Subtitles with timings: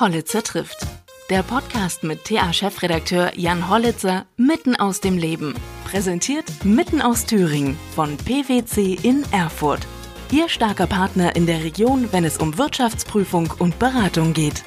[0.00, 0.84] Hollitzer trifft.
[1.30, 5.54] Der Podcast mit TA-Chefredakteur Jan Hollitzer mitten aus dem Leben.
[5.84, 9.86] Präsentiert mitten aus Thüringen von PwC in Erfurt.
[10.32, 14.64] Ihr starker Partner in der Region, wenn es um Wirtschaftsprüfung und Beratung geht.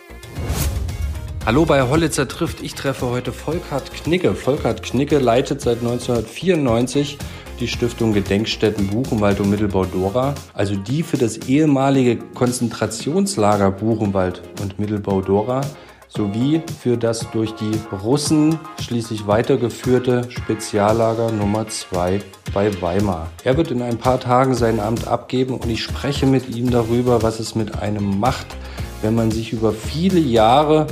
[1.45, 2.61] Hallo bei Hollitzer trifft.
[2.61, 4.33] Ich treffe heute Volkhard Knicke.
[4.33, 7.17] Volkhard Knicke leitet seit 1994
[7.59, 15.61] die Stiftung Gedenkstätten Buchenwald und Mittelbau-Dora, also die für das ehemalige Konzentrationslager Buchenwald und Mittelbau-Dora
[16.07, 17.71] sowie für das durch die
[18.03, 22.21] Russen schließlich weitergeführte Speziallager Nummer 2
[22.53, 23.29] bei Weimar.
[23.43, 27.23] Er wird in ein paar Tagen sein Amt abgeben und ich spreche mit ihm darüber,
[27.23, 28.47] was es mit einem macht,
[29.01, 30.87] wenn man sich über viele Jahre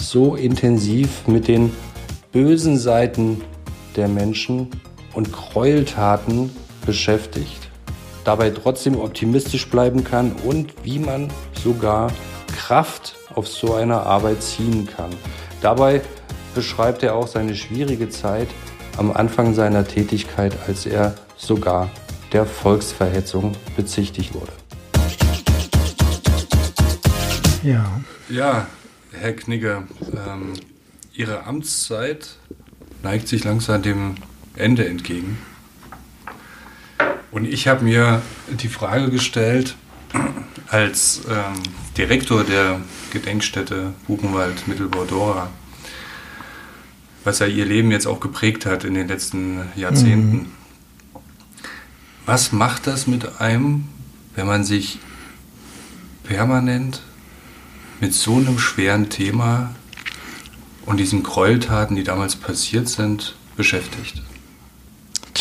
[0.00, 1.72] so intensiv mit den
[2.32, 3.42] bösen Seiten
[3.96, 4.70] der Menschen
[5.14, 6.50] und Gräueltaten
[6.84, 7.70] beschäftigt,
[8.24, 11.30] dabei trotzdem optimistisch bleiben kann und wie man
[11.62, 12.12] sogar
[12.56, 15.10] Kraft auf so eine Arbeit ziehen kann.
[15.60, 16.02] Dabei
[16.54, 18.48] beschreibt er auch seine schwierige Zeit
[18.96, 21.90] am Anfang seiner Tätigkeit, als er sogar
[22.32, 24.52] der Volksverhetzung bezichtigt wurde.
[27.62, 28.00] Ja.
[28.28, 28.66] Ja,
[29.12, 30.54] Herr Knigge, ähm,
[31.14, 32.36] Ihre Amtszeit
[33.02, 34.16] neigt sich langsam dem
[34.56, 35.38] Ende entgegen.
[37.30, 39.74] Und ich habe mir die Frage gestellt,
[40.68, 41.62] als ähm,
[41.98, 45.50] Direktor der Gedenkstätte Buchenwald Mittelbau-Dora,
[47.24, 50.36] was ja ihr Leben jetzt auch geprägt hat in den letzten Jahrzehnten.
[50.36, 50.46] Mhm.
[52.26, 53.84] Was macht das mit einem,
[54.34, 54.98] wenn man sich
[56.22, 57.02] permanent
[58.00, 59.74] mit so einem schweren Thema
[60.86, 64.22] und diesen Gräueltaten, die damals passiert sind, beschäftigt?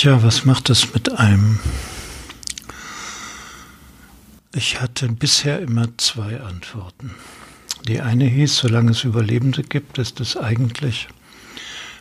[0.03, 1.59] Tja, was macht das mit einem?
[4.53, 7.11] Ich hatte bisher immer zwei Antworten.
[7.87, 11.07] Die eine hieß, solange es Überlebende gibt, ist es eigentlich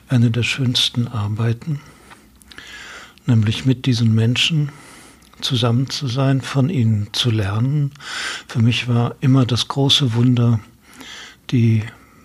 [0.08, 1.78] eine der schönsten Arbeiten,
[3.26, 4.72] nämlich mit diesen Menschen
[5.40, 7.92] zusammen zu sein, von ihnen zu lernen.
[8.48, 10.58] Für mich war immer das große Wunder
[11.52, 11.84] die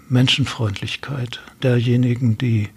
[0.09, 2.69] Menschenfreundlichkeit derjenigen, die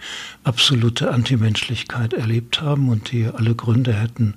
[0.44, 4.34] absolute Antimenschlichkeit erlebt haben und die alle Gründe hätten,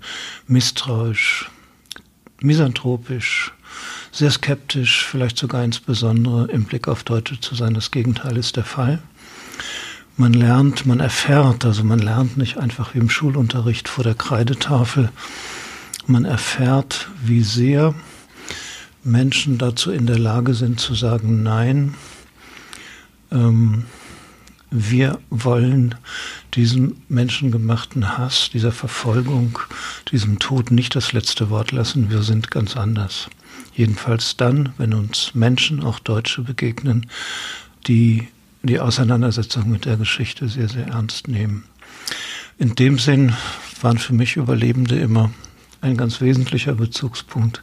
[0.48, 1.50] misstrauisch,
[2.42, 3.54] misanthropisch,
[4.12, 7.74] sehr skeptisch, vielleicht sogar insbesondere im Blick auf Deutsche zu sein.
[7.74, 9.02] Das Gegenteil ist der Fall.
[10.16, 15.10] Man lernt, man erfährt, also man lernt nicht einfach wie im Schulunterricht vor der Kreidetafel,
[16.06, 17.96] man erfährt, wie sehr
[19.04, 21.96] Menschen dazu in der Lage sind zu sagen, nein,
[23.33, 23.85] ähm,
[24.75, 25.94] wir wollen
[26.55, 29.59] diesem menschengemachten Hass, dieser Verfolgung,
[30.11, 32.09] diesem Tod nicht das letzte Wort lassen.
[32.09, 33.29] Wir sind ganz anders.
[33.75, 37.07] Jedenfalls dann, wenn uns Menschen, auch Deutsche, begegnen,
[37.85, 38.27] die
[38.63, 41.65] die Auseinandersetzung mit der Geschichte sehr, sehr ernst nehmen.
[42.57, 43.33] In dem Sinn
[43.81, 45.31] waren für mich Überlebende immer
[45.81, 47.61] ein ganz wesentlicher Bezugspunkt.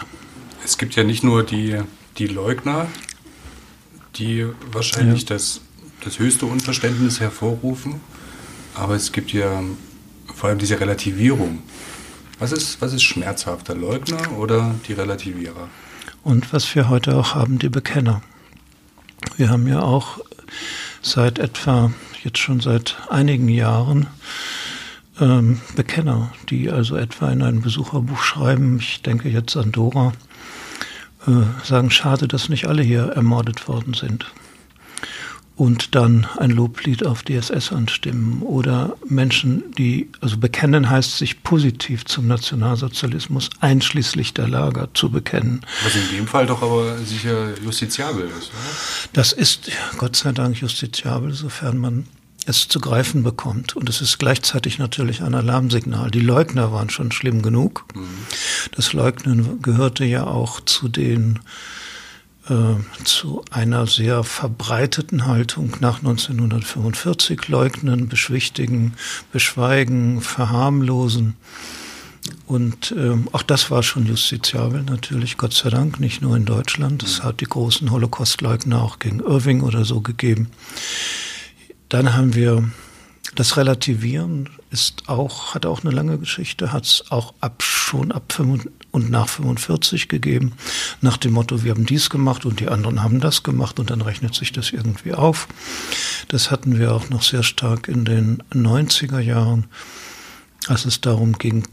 [0.64, 1.80] Es gibt ja nicht nur die,
[2.18, 2.86] die Leugner,
[4.16, 5.28] die wahrscheinlich ja.
[5.30, 5.60] das,
[6.04, 8.00] das höchste Unverständnis hervorrufen,
[8.74, 9.62] aber es gibt ja
[10.42, 11.62] vor allem diese Relativierung.
[12.40, 15.68] Was ist, was ist schmerzhafter, Leugner oder die Relativierer?
[16.24, 18.22] Und was wir heute auch haben, die Bekenner.
[19.36, 20.18] Wir haben ja auch
[21.00, 21.92] seit etwa,
[22.24, 24.08] jetzt schon seit einigen Jahren,
[25.20, 30.12] ähm, Bekenner, die also etwa in ein Besucherbuch schreiben, ich denke jetzt an Dora,
[31.28, 34.26] äh, sagen, schade, dass nicht alle hier ermordet worden sind
[35.62, 42.04] und dann ein Loblied auf DSS anstimmen oder Menschen, die, also bekennen heißt, sich positiv
[42.04, 45.64] zum Nationalsozialismus einschließlich der Lager zu bekennen.
[45.84, 49.12] Was in dem Fall doch aber sicher justiziabel ist, oder?
[49.12, 52.08] Das ist Gott sei Dank justiziabel, sofern man
[52.44, 53.76] es zu greifen bekommt.
[53.76, 56.10] Und es ist gleichzeitig natürlich ein Alarmsignal.
[56.10, 57.84] Die Leugner waren schon schlimm genug.
[57.94, 58.08] Mhm.
[58.74, 61.38] Das Leugnen gehörte ja auch zu den
[62.48, 68.94] äh, zu einer sehr verbreiteten Haltung nach 1945 leugnen, beschwichtigen,
[69.32, 71.36] beschweigen, verharmlosen.
[72.46, 77.02] Und äh, auch das war schon justiziabel, natürlich, Gott sei Dank, nicht nur in Deutschland.
[77.02, 80.50] Es hat die großen Holocaustleugner auch gegen Irving oder so gegeben.
[81.88, 82.70] Dann haben wir
[83.34, 88.32] das Relativieren ist auch, hat auch eine lange Geschichte, hat es auch ab, schon ab
[88.32, 90.52] 5 und nach 45 gegeben,
[91.00, 94.02] nach dem Motto, wir haben dies gemacht und die anderen haben das gemacht und dann
[94.02, 95.48] rechnet sich das irgendwie auf.
[96.28, 99.66] Das hatten wir auch noch sehr stark in den 90er Jahren,
[100.68, 101.66] als es darum ging,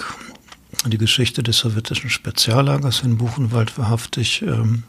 [0.88, 4.83] die Geschichte des sowjetischen Speziallagers in Buchenwald wahrhaftig ähm,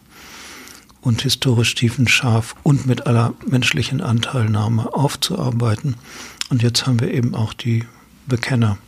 [1.00, 5.96] und historisch tiefenscharf und mit aller menschlichen Anteilnahme aufzuarbeiten.
[6.48, 7.86] Und jetzt haben wir eben auch die
[8.26, 8.78] Bekenner.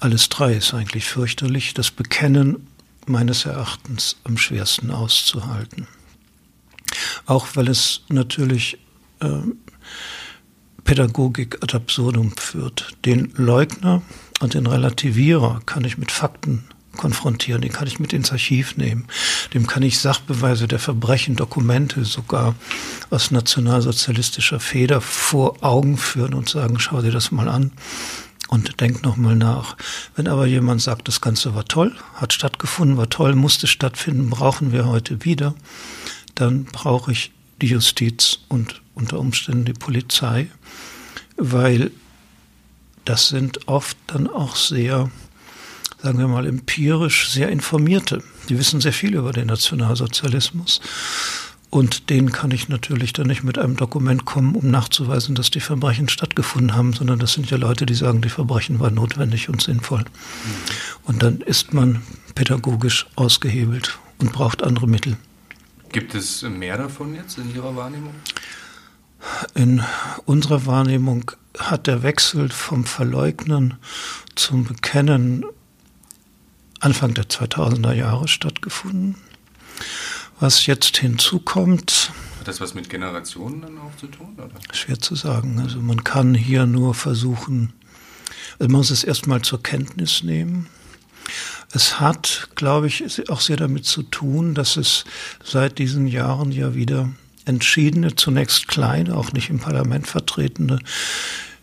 [0.00, 1.74] Alles drei ist eigentlich fürchterlich.
[1.74, 2.68] Das Bekennen
[3.06, 5.88] meines Erachtens am schwersten auszuhalten.
[7.26, 8.78] Auch weil es natürlich
[9.20, 9.40] äh,
[10.84, 12.96] Pädagogik ad absurdum führt.
[13.04, 14.02] Den Leugner
[14.40, 16.64] und den Relativierer kann ich mit Fakten
[16.96, 19.06] konfrontieren, den kann ich mit ins Archiv nehmen,
[19.54, 22.56] dem kann ich Sachbeweise der Verbrechen, Dokumente sogar
[23.10, 27.70] aus nationalsozialistischer Feder vor Augen führen und sagen, schau dir das mal an
[28.48, 29.76] und denk nochmal nach.
[30.16, 34.72] Wenn aber jemand sagt, das Ganze war toll, hat stattgefunden, war toll, musste stattfinden, brauchen
[34.72, 35.54] wir heute wieder,
[36.34, 37.30] dann brauche ich
[37.62, 40.48] die Justiz und unter Umständen die Polizei,
[41.36, 41.90] weil
[43.04, 45.10] das sind oft dann auch sehr
[46.02, 48.22] sagen wir mal, empirisch sehr informierte.
[48.48, 50.80] Die wissen sehr viel über den Nationalsozialismus.
[51.70, 55.60] Und denen kann ich natürlich dann nicht mit einem Dokument kommen, um nachzuweisen, dass die
[55.60, 59.60] Verbrechen stattgefunden haben, sondern das sind ja Leute, die sagen, die Verbrechen waren notwendig und
[59.60, 60.04] sinnvoll.
[61.04, 62.02] Und dann ist man
[62.34, 65.18] pädagogisch ausgehebelt und braucht andere Mittel.
[65.92, 68.14] Gibt es mehr davon jetzt in Ihrer Wahrnehmung?
[69.54, 69.82] In
[70.24, 73.74] unserer Wahrnehmung hat der Wechsel vom Verleugnen
[74.36, 75.44] zum Bekennen
[76.80, 79.16] Anfang der 2000er Jahre stattgefunden.
[80.40, 82.12] Was jetzt hinzukommt.
[82.38, 84.34] Hat das was mit Generationen dann auch zu tun?
[84.36, 84.48] Oder?
[84.72, 85.58] Schwer zu sagen.
[85.60, 87.72] Also man kann hier nur versuchen,
[88.58, 90.68] also man muss es erstmal zur Kenntnis nehmen.
[91.72, 95.04] Es hat, glaube ich, auch sehr damit zu tun, dass es
[95.44, 97.10] seit diesen Jahren ja wieder
[97.44, 100.78] entschiedene, zunächst kleine, auch nicht im Parlament vertretene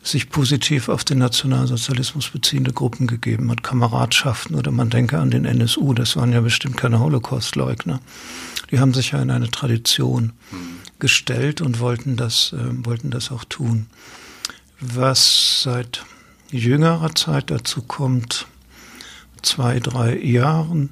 [0.07, 5.45] sich positiv auf den Nationalsozialismus beziehende Gruppen gegeben hat, Kameradschaften oder man denke an den
[5.45, 7.99] NSU, das waren ja bestimmt keine Holocaustleugner.
[8.71, 10.33] Die haben sich ja in eine Tradition
[10.99, 13.87] gestellt und wollten das, äh, wollten das auch tun.
[14.79, 16.05] Was seit
[16.51, 18.47] jüngerer Zeit dazu kommt,
[19.41, 20.91] zwei, drei Jahren,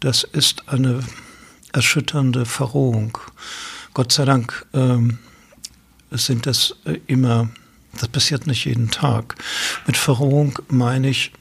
[0.00, 1.00] das ist eine
[1.72, 3.18] erschütternde Verrohung.
[3.94, 5.18] Gott sei Dank ähm,
[6.10, 7.48] sind das äh, immer
[8.00, 9.36] das passiert nicht jeden Tag.
[9.86, 11.32] Mit Verrohung meine ich,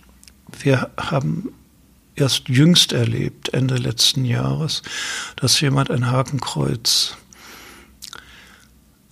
[0.59, 1.49] wir haben
[2.15, 4.81] erst jüngst erlebt, Ende letzten Jahres,
[5.35, 7.17] dass jemand ein Hakenkreuz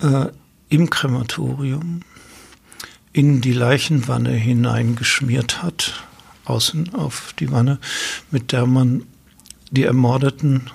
[0.02, 0.28] äh,
[0.70, 2.02] im Krematorium
[3.12, 6.04] in die Leichenwanne hineingeschmiert hat,
[6.46, 7.80] außen auf die Wanne,
[8.32, 9.04] mit der man
[9.70, 10.70] die Ermordeten,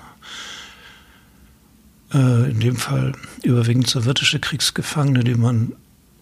[2.13, 5.73] äh, in dem Fall überwiegend sowjetische Kriegsgefangene, die man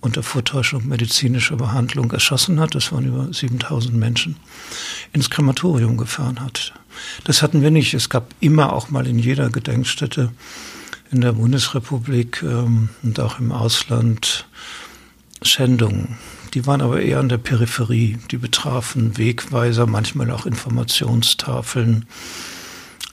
[0.07, 4.35] unter Vortäuschung medizinischer Behandlung erschossen hat, das waren über 7000 Menschen,
[5.13, 6.73] ins Krematorium gefahren hat.
[7.23, 7.93] Das hatten wir nicht.
[7.93, 10.31] Es gab immer auch mal in jeder Gedenkstätte
[11.11, 14.47] in der Bundesrepublik ähm, und auch im Ausland
[15.43, 16.17] Schändungen
[16.53, 18.17] die waren aber eher an der Peripherie.
[18.31, 22.05] Die betrafen Wegweiser, manchmal auch Informationstafeln.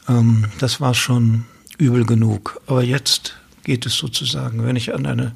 [0.08, 1.44] Ähm, das war schon
[1.78, 2.60] übel genug.
[2.66, 5.34] Aber jetzt geht es sozusagen, wenn ich an eine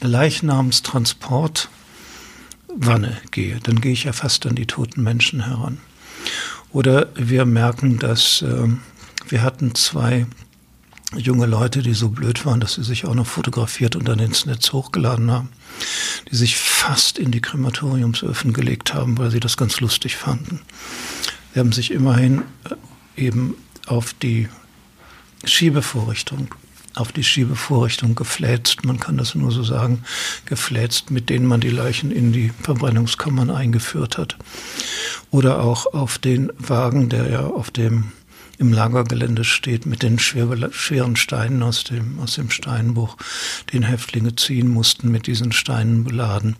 [0.00, 1.68] Leichnamstransportwanne
[3.30, 5.78] gehe, dann gehe ich ja fast an die toten Menschen heran.
[6.72, 8.68] Oder wir merken, dass äh,
[9.28, 10.26] wir hatten zwei
[11.16, 14.46] junge Leute, die so blöd waren, dass sie sich auch noch fotografiert und dann ins
[14.46, 15.50] Netz hochgeladen haben,
[16.30, 20.60] die sich fast in die Krematoriumsöfen gelegt haben, weil sie das ganz lustig fanden.
[21.52, 23.54] Sie haben sich immerhin äh, eben
[23.86, 24.48] auf die
[25.44, 26.48] Schiebevorrichtung
[26.94, 30.04] auf die Schiebevorrichtung gefläzt, man kann das nur so sagen,
[30.46, 34.36] gefläzt, mit denen man die Leichen in die Verbrennungskammern eingeführt hat.
[35.30, 38.12] Oder auch auf den Wagen, der ja auf dem
[38.58, 43.16] im Lagergelände steht mit den schweren Steinen aus dem, aus dem Steinbruch,
[43.72, 46.56] den Häftlinge ziehen mussten, mit diesen Steinen beladen.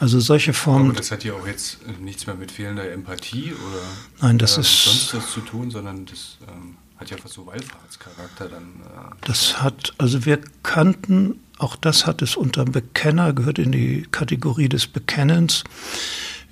[0.00, 0.90] Also solche Formen.
[0.90, 3.82] Aber das hat ja auch jetzt nichts mehr mit fehlender Empathie oder
[4.22, 7.46] Nein, das äh, ist, sonst was zu tun, sondern das ähm, hat ja fast so
[7.46, 8.62] Wallfahrtscharakter dann.
[8.84, 14.06] Äh, das hat, also wir kannten, auch das hat es unter Bekenner, gehört in die
[14.10, 15.64] Kategorie des Bekennens.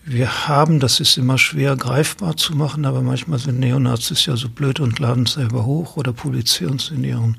[0.04, 4.48] Wir haben, das ist immer schwer greifbar zu machen, aber manchmal sind Neonazis ja so
[4.48, 7.36] blöd und laden es selber hoch oder publizieren es in ihren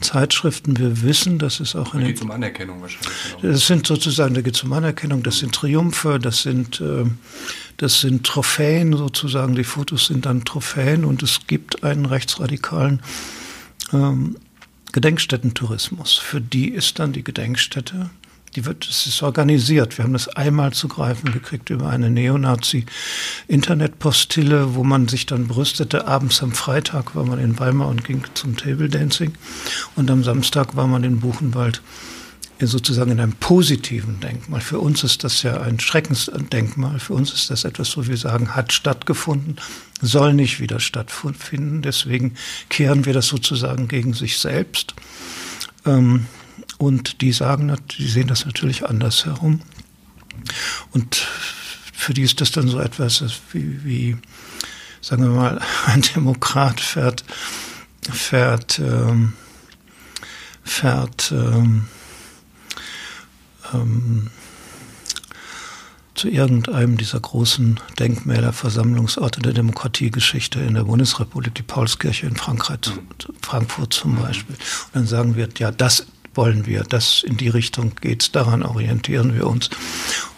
[0.00, 0.78] Zeitschriften.
[0.78, 2.00] Wir wissen, dass es auch in.
[2.00, 3.12] Da geht es um Anerkennung wahrscheinlich.
[3.40, 3.52] Genau.
[3.52, 7.04] Das sind sozusagen, da geht es um Anerkennung, das sind Triumphe, das sind, äh,
[7.76, 9.54] das sind Trophäen sozusagen.
[9.54, 13.00] Die Fotos sind dann Trophäen und es gibt einen rechtsradikalen
[13.92, 14.36] ähm,
[14.92, 16.18] Gedenkstättentourismus.
[16.18, 18.10] Für die ist dann die Gedenkstätte
[18.54, 19.96] die wird, es ist organisiert.
[19.96, 26.06] Wir haben das einmal zu greifen gekriegt über eine Neonazi-Internetpostille, wo man sich dann brüstete.
[26.06, 29.32] Abends am Freitag war man in Weimar und ging zum Table Dancing.
[29.96, 31.80] Und am Samstag war man in Buchenwald
[32.60, 34.60] sozusagen in einem positiven Denkmal.
[34.60, 37.00] Für uns ist das ja ein Schreckensdenkmal.
[37.00, 39.56] Für uns ist das etwas, wo wir sagen, hat stattgefunden,
[40.00, 41.82] soll nicht wieder stattfinden.
[41.82, 42.34] Deswegen
[42.68, 44.94] kehren wir das sozusagen gegen sich selbst.
[45.84, 46.26] Ähm,
[46.78, 49.60] und die sagen, die sehen das natürlich anders herum.
[50.92, 51.26] Und
[51.92, 54.16] für die ist das dann so etwas wie, wie
[55.00, 57.24] sagen wir mal, ein Demokrat fährt,
[58.10, 59.34] fährt, ähm,
[60.64, 61.86] fährt ähm,
[63.72, 64.30] ähm,
[66.14, 72.78] zu irgendeinem dieser großen Denkmäler, Versammlungsorte der Demokratiegeschichte in der Bundesrepublik, die Paulskirche in Frankreich,
[73.40, 74.54] Frankfurt zum Beispiel.
[74.56, 79.34] Und dann sagen wir, ja, das wollen wir, das in die Richtung geht's, daran orientieren
[79.34, 79.70] wir uns.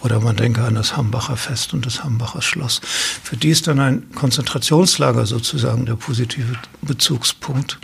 [0.00, 2.81] Oder man denke an das Hambacher Fest und das Hambacher Schloss.
[3.23, 7.79] Für die ist dann ein Konzentrationslager sozusagen der positive Bezugspunkt.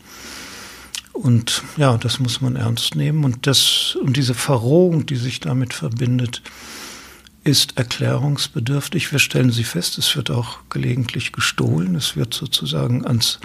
[1.23, 3.25] Und ja, das muss man ernst nehmen.
[3.25, 6.43] Und, das, und diese Verrohung, die sich damit verbindet,
[7.45, 9.13] ist erklärungsbedürftig.
[9.13, 11.95] Wir stellen sie fest, es wird auch gelegentlich gestohlen.
[11.95, 13.39] Es wird sozusagen ans,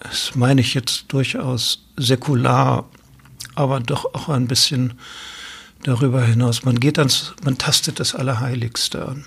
[0.00, 2.84] das meine ich jetzt durchaus säkular
[3.54, 4.94] aber doch auch ein bisschen
[5.82, 6.64] darüber hinaus.
[6.64, 9.24] Man geht ans, man tastet das Allerheiligste an.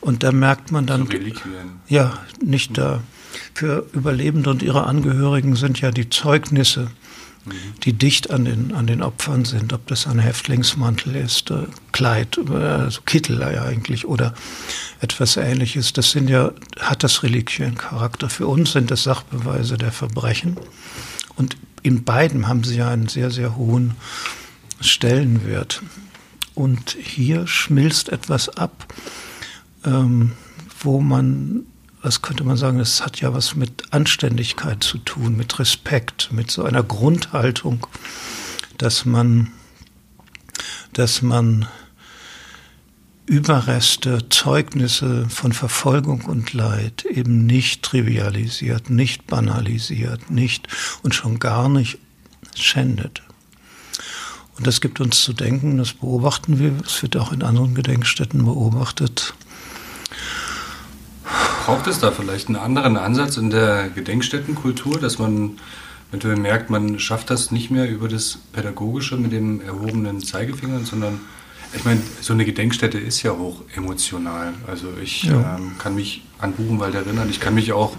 [0.00, 1.08] Und da merkt man dann,
[1.88, 3.02] ja, nicht da.
[3.58, 6.92] Für Überlebende und ihre Angehörigen sind ja die Zeugnisse,
[7.44, 7.52] mhm.
[7.82, 12.38] die dicht an den, an den Opfern sind, ob das ein Häftlingsmantel ist, äh, Kleid,
[12.38, 14.32] äh, also Kittel ja eigentlich oder
[15.00, 15.92] etwas ähnliches.
[15.92, 18.30] Das sind ja, hat das Reliquiencharakter.
[18.30, 20.56] Für uns sind das Sachbeweise der Verbrechen.
[21.34, 23.96] Und in beiden haben sie ja einen sehr, sehr hohen
[24.80, 25.82] Stellenwert.
[26.54, 28.86] Und hier schmilzt etwas ab,
[29.84, 30.34] ähm,
[30.78, 31.66] wo man,
[32.02, 36.50] was könnte man sagen, es hat ja was mit Anständigkeit zu tun, mit Respekt, mit
[36.50, 37.86] so einer Grundhaltung,
[38.78, 39.50] dass man,
[40.92, 41.66] dass man
[43.26, 50.66] Überreste, Zeugnisse von Verfolgung und Leid eben nicht trivialisiert, nicht banalisiert, nicht
[51.02, 51.98] und schon gar nicht
[52.54, 53.22] schändet.
[54.56, 58.44] Und das gibt uns zu denken, das beobachten wir, es wird auch in anderen Gedenkstätten
[58.44, 59.34] beobachtet.
[61.66, 65.58] Braucht es da vielleicht einen anderen Ansatz in der Gedenkstättenkultur, dass man
[66.10, 71.20] eventuell merkt, man schafft das nicht mehr über das Pädagogische mit dem erhobenen Zeigefinger, sondern
[71.74, 74.54] ich meine, so eine Gedenkstätte ist ja hoch emotional.
[74.66, 75.56] Also ich ja.
[75.56, 77.28] ähm, kann mich an Buchenwald erinnern.
[77.28, 77.92] Ich kann mich auch,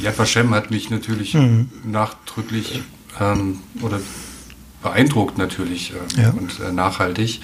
[0.00, 1.68] Yad Vashem hat mich natürlich mhm.
[1.84, 2.82] nachdrücklich
[3.20, 4.00] ähm, oder
[4.82, 6.30] beeindruckt natürlich äh, ja.
[6.30, 7.40] und äh, nachhaltig,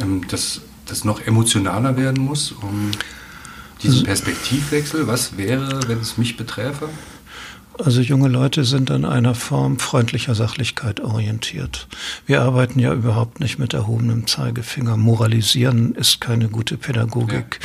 [0.00, 2.90] ähm, dass das noch emotionaler werden muss, um
[3.82, 5.06] diesen Perspektivwechsel.
[5.06, 6.88] Was wäre, wenn es mich beträfe?
[7.78, 11.88] Also junge Leute sind an einer Form freundlicher Sachlichkeit orientiert.
[12.24, 14.96] Wir arbeiten ja überhaupt nicht mit erhobenem Zeigefinger.
[14.96, 17.60] Moralisieren ist keine gute Pädagogik.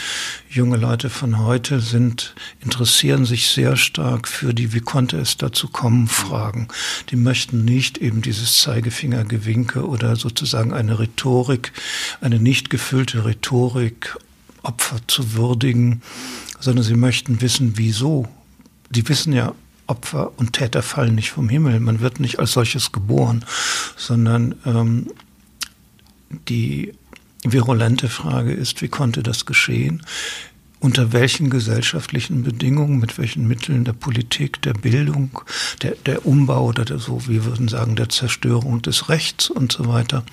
[0.50, 0.64] Ja.
[0.64, 5.70] Junge Leute von heute sind, interessieren sich sehr stark für die, wie konnte es dazu
[5.70, 6.68] kommen, Fragen.
[7.10, 11.72] Die möchten nicht eben dieses Zeigefingergewinke oder sozusagen eine Rhetorik,
[12.20, 14.18] eine nicht gefüllte Rhetorik
[14.64, 16.02] Opfer zu würdigen,
[16.60, 18.28] sondern sie möchten wissen, wieso.
[18.90, 19.54] Die wissen ja
[19.88, 21.80] Opfer und Täter fallen nicht vom Himmel.
[21.80, 23.44] Man wird nicht als solches geboren,
[23.98, 25.08] sondern ähm,
[26.48, 26.94] die
[27.44, 30.04] virulente Frage ist, wie konnte das geschehen?
[30.80, 35.42] Unter welchen gesellschaftlichen Bedingungen, mit welchen Mitteln der Politik, der Bildung,
[35.82, 39.88] der, der Umbau oder der, so, wie würden sagen, der Zerstörung des Rechts und so
[39.88, 40.24] weiter.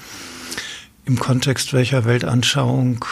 [1.04, 3.04] Im Kontext welcher Weltanschauung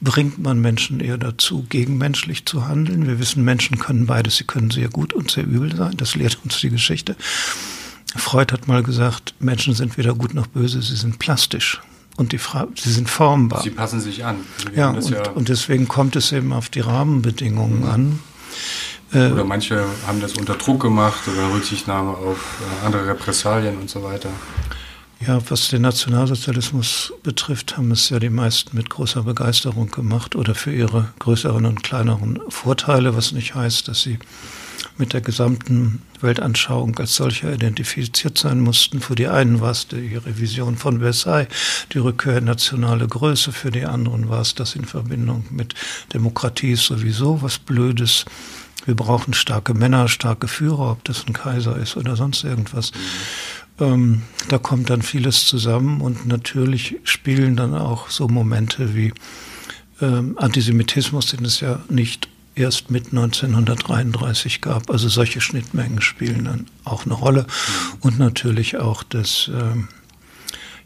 [0.00, 3.06] bringt man Menschen eher dazu, gegenmenschlich zu handeln.
[3.06, 4.36] Wir wissen, Menschen können beides.
[4.36, 5.96] Sie können sehr gut und sehr übel sein.
[5.96, 7.16] Das lehrt uns die Geschichte.
[8.14, 11.80] Freud hat mal gesagt, Menschen sind weder gut noch böse, sie sind plastisch.
[12.16, 13.62] Und die Fra sie sind formbar.
[13.62, 14.36] Sie passen sich an.
[14.74, 17.90] Ja und, ja und, deswegen kommt es eben auf die Rahmenbedingungen mhm.
[17.90, 18.18] an.
[19.12, 23.90] Äh, oder manche haben das unter Druck gemacht oder Rücksichtnahme auf äh, andere Repressalien und
[23.90, 24.30] so weiter.
[25.18, 30.54] Ja, was den Nationalsozialismus betrifft, haben es ja die meisten mit großer Begeisterung gemacht oder
[30.54, 34.18] für ihre größeren und kleineren Vorteile, was nicht heißt, dass sie
[34.98, 39.00] mit der gesamten Weltanschauung als solcher identifiziert sein mussten.
[39.00, 41.48] Für die einen war es die Revision von Versailles,
[41.92, 45.74] die Rückkehr in nationale Größe, für die anderen war es das in Verbindung mit
[46.12, 48.26] Demokratie sowieso was Blödes.
[48.84, 52.92] Wir brauchen starke Männer, starke Führer, ob das ein Kaiser ist oder sonst irgendwas.
[53.78, 59.12] Ähm, da kommt dann vieles zusammen und natürlich spielen dann auch so Momente wie
[60.00, 64.90] ähm, Antisemitismus, den es ja nicht erst mit 1933 gab.
[64.90, 67.46] Also solche Schnittmengen spielen dann auch eine Rolle
[68.00, 69.88] und natürlich auch das, ähm,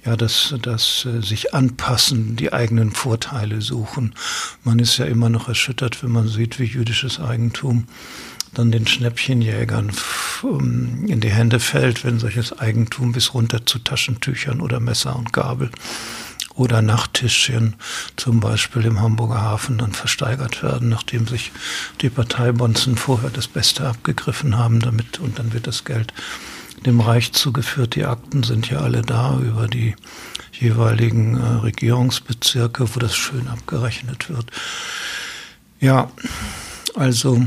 [0.05, 4.15] ja, das, das äh, sich anpassen, die eigenen Vorteile suchen.
[4.65, 7.87] Man ist ja immer noch erschüttert, wenn man sieht, wie jüdisches Eigentum
[8.55, 9.93] dann den Schnäppchenjägern
[10.45, 15.33] ähm, in die Hände fällt, wenn solches Eigentum bis runter zu Taschentüchern oder Messer und
[15.33, 15.71] Gabel
[16.55, 17.77] oder Nachttischchen
[18.17, 21.53] zum Beispiel im Hamburger Hafen dann versteigert werden, nachdem sich
[22.01, 26.13] die Parteibonzen vorher das Beste abgegriffen haben damit und dann wird das Geld
[26.87, 27.95] dem Reich zugeführt.
[27.95, 29.95] Die Akten sind ja alle da über die
[30.53, 34.51] jeweiligen äh, Regierungsbezirke, wo das schön abgerechnet wird.
[35.81, 36.11] Ja,
[36.95, 37.43] also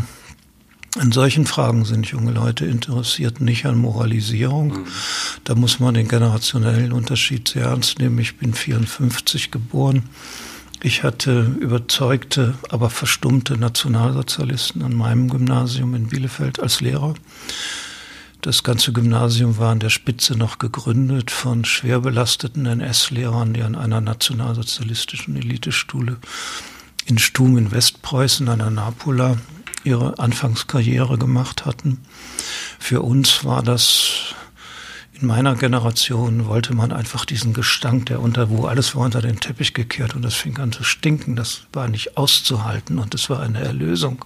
[1.00, 4.68] an solchen Fragen sind junge Leute interessiert, nicht an Moralisierung.
[4.68, 4.86] Mhm.
[5.44, 8.20] Da muss man den generationellen Unterschied sehr ernst nehmen.
[8.20, 10.04] Ich bin 54 geboren.
[10.84, 17.16] Ich hatte überzeugte, aber verstummte Nationalsozialisten an meinem Gymnasium in Bielefeld als Lehrer.
[18.42, 23.76] Das ganze Gymnasium war an der Spitze noch gegründet von schwer belasteten NS-Lehrern, die an
[23.76, 26.18] einer nationalsozialistischen Eliteschule
[27.06, 29.38] in Stum in Westpreußen, an der Napola,
[29.84, 32.02] ihre Anfangskarriere gemacht hatten.
[32.80, 34.36] Für uns war das
[35.24, 39.40] in meiner Generation wollte man einfach diesen Gestank, der unter, wo alles war unter den
[39.40, 43.40] Teppich gekehrt und das fing an zu stinken, das war nicht auszuhalten und es war
[43.40, 44.26] eine Erlösung.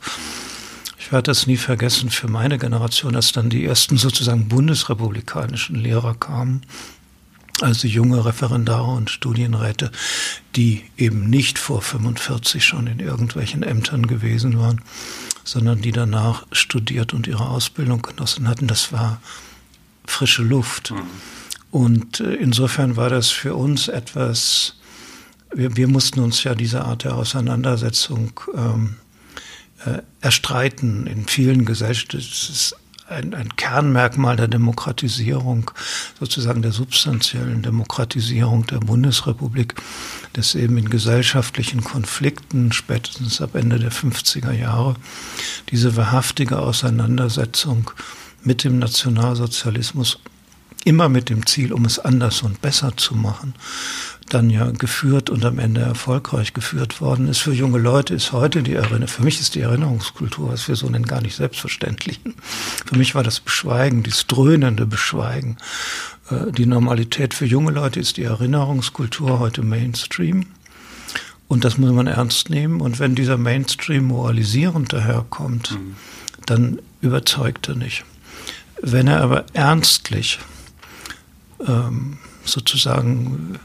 [0.97, 6.15] Ich werde das nie vergessen für meine Generation, als dann die ersten sozusagen bundesrepublikanischen Lehrer
[6.15, 6.61] kamen,
[7.61, 9.91] also junge Referendare und Studienräte,
[10.55, 14.81] die eben nicht vor 45 schon in irgendwelchen Ämtern gewesen waren
[15.47, 18.67] sondern die danach studiert und ihre Ausbildung genossen hatten.
[18.67, 19.21] Das war
[20.05, 20.91] frische Luft.
[20.91, 20.97] Mhm.
[21.71, 24.75] Und äh, insofern war das für uns etwas,
[25.53, 28.95] wir, wir, mussten uns ja diese Art der Auseinandersetzung ähm,
[29.86, 31.07] äh, erstreiten.
[31.07, 32.75] In vielen Gesellschaften ist
[33.09, 35.71] ein, ein Kernmerkmal der Demokratisierung,
[36.19, 39.75] sozusagen der substanziellen Demokratisierung der Bundesrepublik,
[40.33, 44.95] dass eben in gesellschaftlichen Konflikten, spätestens ab Ende der 50er Jahre,
[45.71, 47.91] diese wahrhaftige Auseinandersetzung
[48.43, 50.19] mit dem Nationalsozialismus
[50.83, 53.53] immer mit dem Ziel, um es anders und besser zu machen,
[54.29, 57.39] dann ja geführt und am Ende erfolgreich geführt worden ist.
[57.39, 60.89] Für junge Leute ist heute die Erinnerung, für mich ist die Erinnerungskultur, was wir so
[60.89, 62.19] nennen, gar nicht selbstverständlich.
[62.85, 65.57] Für mich war das Beschweigen, dieses dröhnende Beschweigen.
[66.29, 70.45] Äh, die Normalität für junge Leute ist die Erinnerungskultur heute Mainstream.
[71.47, 72.81] Und das muss man ernst nehmen.
[72.81, 75.95] Und wenn dieser Mainstream moralisierend daherkommt, mhm.
[76.45, 78.03] dann überzeugt er nicht.
[78.81, 80.39] Wenn er aber ernstlich
[81.65, 83.59] ähm, sozusagen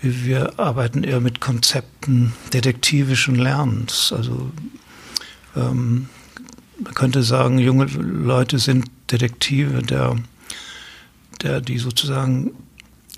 [0.00, 4.12] wir arbeiten eher mit Konzepten detektivischen Lernens.
[4.12, 4.50] Also
[5.56, 6.08] ähm,
[6.80, 10.16] man könnte sagen, junge Leute sind Detektive, der,
[11.42, 12.52] der die sozusagen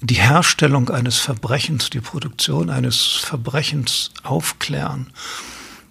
[0.02, 5.08] die Herstellung eines Verbrechens, die Produktion eines Verbrechens aufklären.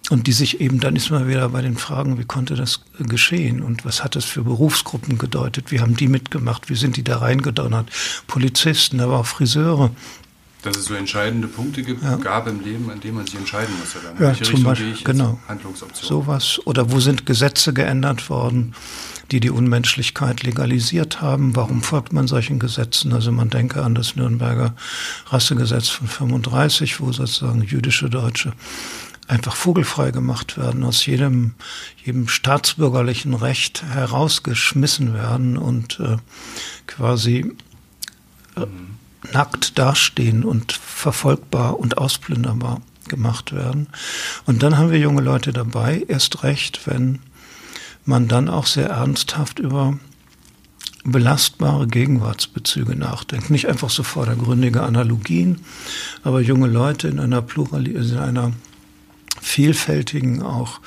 [0.08, 3.62] Und die sich eben, dann ist man wieder bei den Fragen, wie konnte das geschehen
[3.62, 7.18] und was hat das für Berufsgruppen gedeutet, wie haben die mitgemacht, wie sind die da
[7.18, 7.88] reingedonnert,
[8.26, 9.92] Polizisten, aber auch Friseure,
[10.62, 12.16] dass es so entscheidende Punkte gibt, ja.
[12.16, 13.98] gab im Leben, an denen man sich entscheiden musste.
[14.04, 14.14] Dann.
[14.14, 15.38] Ja, Welche zum Richtung Beispiel, genau.
[15.48, 16.08] Handlungsoption.
[16.08, 16.60] Sowas.
[16.64, 18.74] Oder wo sind Gesetze geändert worden,
[19.30, 21.56] die die Unmenschlichkeit legalisiert haben?
[21.56, 23.12] Warum folgt man solchen Gesetzen?
[23.12, 24.74] Also man denke an das Nürnberger
[25.26, 28.52] Rassegesetz von 35, wo sozusagen jüdische Deutsche
[29.28, 31.54] einfach vogelfrei gemacht werden, aus jedem,
[32.04, 36.16] jedem staatsbürgerlichen Recht herausgeschmissen werden und äh,
[36.86, 37.54] quasi
[38.56, 38.89] äh, mhm
[39.32, 43.88] nackt dastehen und verfolgbar und ausplünderbar gemacht werden.
[44.46, 47.18] Und dann haben wir junge Leute dabei, erst recht, wenn
[48.04, 49.98] man dann auch sehr ernsthaft über
[51.04, 53.50] belastbare Gegenwartsbezüge nachdenkt.
[53.50, 55.60] Nicht einfach so vordergründige Analogien,
[56.22, 58.52] aber junge Leute in einer Pluralität, in einer
[59.40, 60.80] vielfältigen, auch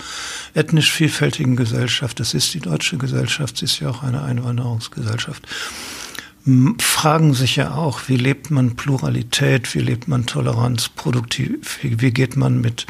[0.53, 5.47] ethnisch vielfältigen Gesellschaft, das ist die deutsche Gesellschaft, sie ist ja auch eine Einwanderungsgesellschaft,
[6.79, 12.35] fragen sich ja auch, wie lebt man Pluralität, wie lebt man Toleranz, produktiv, wie geht
[12.35, 12.85] man mit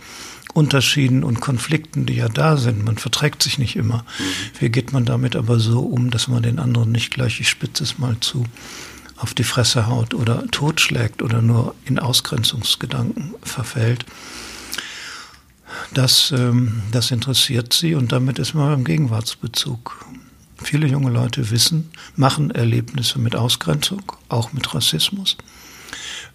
[0.54, 2.84] Unterschieden und Konflikten, die ja da sind.
[2.84, 3.98] Man verträgt sich nicht immer.
[3.98, 4.60] Mhm.
[4.60, 7.84] Wie geht man damit aber so um, dass man den anderen nicht gleich, ich spitze
[7.84, 8.46] es mal zu,
[9.18, 14.06] auf die Fresse haut oder totschlägt oder nur in Ausgrenzungsgedanken verfällt.
[15.94, 20.06] Das, ähm, das interessiert sie und damit ist man im Gegenwartsbezug.
[20.64, 25.38] Viele junge Leute wissen, machen Erlebnisse mit Ausgrenzung, auch mit Rassismus.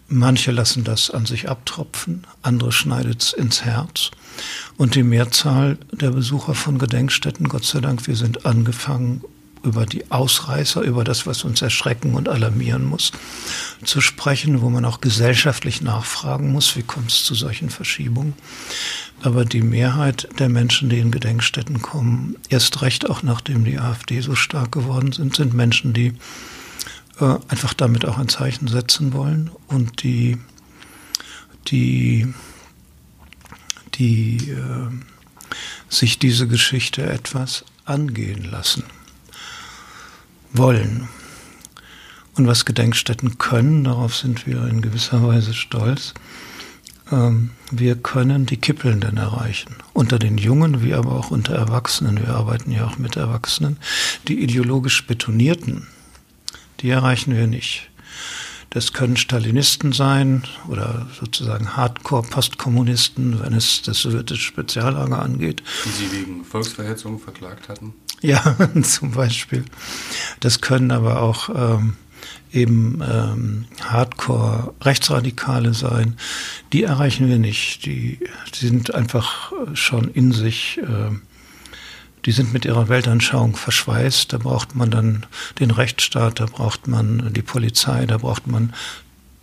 [0.07, 4.11] Manche lassen das an sich abtropfen, andere schneidet es ins Herz.
[4.77, 9.23] Und die Mehrzahl der Besucher von Gedenkstätten, Gott sei Dank, wir sind angefangen
[9.63, 13.13] über die Ausreißer, über das, was uns erschrecken und alarmieren muss,
[13.85, 18.35] zu sprechen, wo man auch gesellschaftlich nachfragen muss, wie kommt es zu solchen Verschiebungen.
[19.21, 24.21] Aber die Mehrheit der Menschen, die in Gedenkstätten kommen, erst recht auch nachdem die AfD
[24.21, 26.15] so stark geworden sind, sind Menschen, die
[27.21, 30.39] äh, einfach damit auch ein Zeichen setzen wollen und die,
[31.67, 32.33] die,
[33.95, 34.89] die äh,
[35.89, 38.85] sich diese Geschichte etwas angehen lassen
[40.53, 41.09] wollen.
[42.35, 46.15] Und was Gedenkstätten können, darauf sind wir in gewisser Weise stolz,
[47.11, 49.75] wir können die Kippelnden erreichen.
[49.93, 52.19] Unter den Jungen, wie aber auch unter Erwachsenen.
[52.19, 53.79] Wir arbeiten ja auch mit Erwachsenen.
[54.27, 55.87] Die ideologisch Betonierten,
[56.81, 57.91] die erreichen wir nicht.
[58.71, 65.63] Das können Stalinisten sein oder sozusagen Hardcore-Postkommunisten, wenn es das sowjetische Speziallager angeht.
[65.87, 67.95] Die Sie wegen Volksverhetzung verklagt hatten?
[68.21, 69.65] Ja, zum Beispiel.
[70.41, 71.97] Das können aber auch ähm,
[72.53, 76.17] eben ähm, Hardcore-Rechtsradikale sein.
[76.73, 77.87] Die erreichen wir nicht.
[77.87, 78.19] Die,
[78.55, 81.11] die sind einfach schon in sich, äh,
[82.25, 84.33] die sind mit ihrer Weltanschauung verschweißt.
[84.33, 85.27] Da braucht man dann
[85.61, 88.75] den Rechtsstaat, da braucht man die Polizei, da braucht man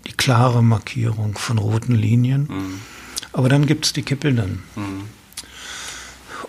[0.07, 2.47] die klare Markierung von roten Linien.
[2.49, 2.81] Mhm.
[3.33, 4.63] Aber dann gibt es die Kippelnden.
[4.75, 5.03] Mhm.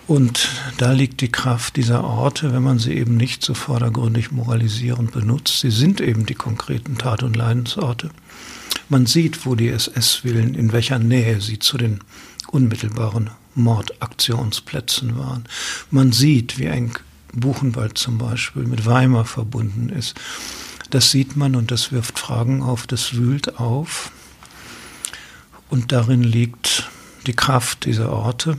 [0.07, 5.11] Und da liegt die Kraft dieser Orte, wenn man sie eben nicht so vordergründig moralisierend
[5.11, 5.61] benutzt.
[5.61, 8.11] Sie sind eben die konkreten Tat- und Leidensorte.
[8.89, 12.01] Man sieht, wo die SS-Willen, in welcher Nähe sie zu den
[12.53, 15.45] unmittelbaren Mordaktionsplätzen waren.
[15.91, 16.97] Man sieht, wie eng
[17.33, 20.15] Buchenwald zum Beispiel mit Weimar verbunden ist.
[20.91, 24.13] Das sieht man und das wirft Fragen auf, das wühlt auf.
[25.69, 26.89] Und darin liegt
[27.27, 28.57] die Kraft dieser Orte.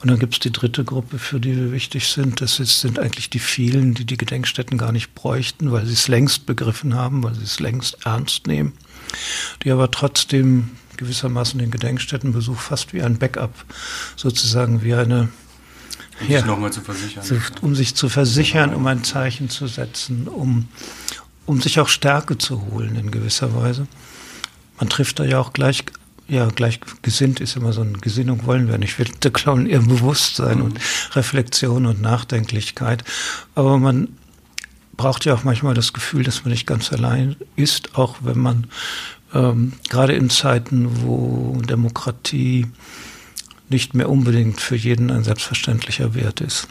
[0.00, 2.40] Und dann gibt es die dritte Gruppe, für die wir wichtig sind.
[2.40, 6.08] Das ist, sind eigentlich die vielen, die die Gedenkstätten gar nicht bräuchten, weil sie es
[6.08, 8.72] längst begriffen haben, weil sie es längst ernst nehmen,
[9.64, 13.52] die aber trotzdem gewissermaßen den Gedenkstättenbesuch fast wie ein Backup,
[14.16, 15.28] sozusagen wie eine
[16.20, 17.22] um ja, sich nochmal zu versichern.
[17.22, 20.68] Zu, um sich zu versichern, um ein Zeichen zu setzen, um,
[21.44, 23.86] um sich auch Stärke zu holen in gewisser Weise.
[24.78, 25.84] Man trifft da ja auch gleich
[26.28, 28.98] ja, gleichgesinnt ist immer so eine Gesinnung wollen wir nicht.
[28.98, 30.64] Wir klauen eher Bewusstsein mhm.
[30.64, 30.80] und
[31.12, 33.04] Reflexion und Nachdenklichkeit.
[33.54, 34.08] Aber man
[34.96, 38.66] braucht ja auch manchmal das Gefühl, dass man nicht ganz allein ist, auch wenn man
[39.34, 42.66] ähm, gerade in Zeiten, wo Demokratie
[43.68, 46.68] nicht mehr unbedingt für jeden ein selbstverständlicher Wert ist.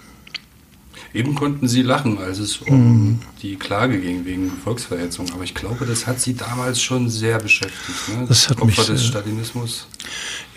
[1.16, 3.20] Eben konnten Sie lachen, als es um mm.
[3.42, 5.32] die Klage ging wegen Volksverhetzung.
[5.34, 8.10] Aber ich glaube, das hat Sie damals schon sehr beschäftigt.
[8.10, 8.26] Ne?
[8.28, 9.88] Das hat Opfer mich, des Stalinismus.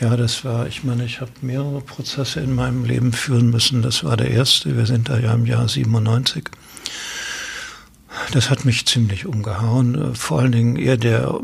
[0.01, 3.83] Ja, das war, ich meine, ich habe mehrere Prozesse in meinem Leben führen müssen.
[3.83, 4.77] Das war der erste.
[4.77, 6.51] Wir sind da ja im Jahr 97.
[8.33, 10.17] Das hat mich ziemlich umgehauen.
[10.17, 11.39] Vor allen Dingen eher der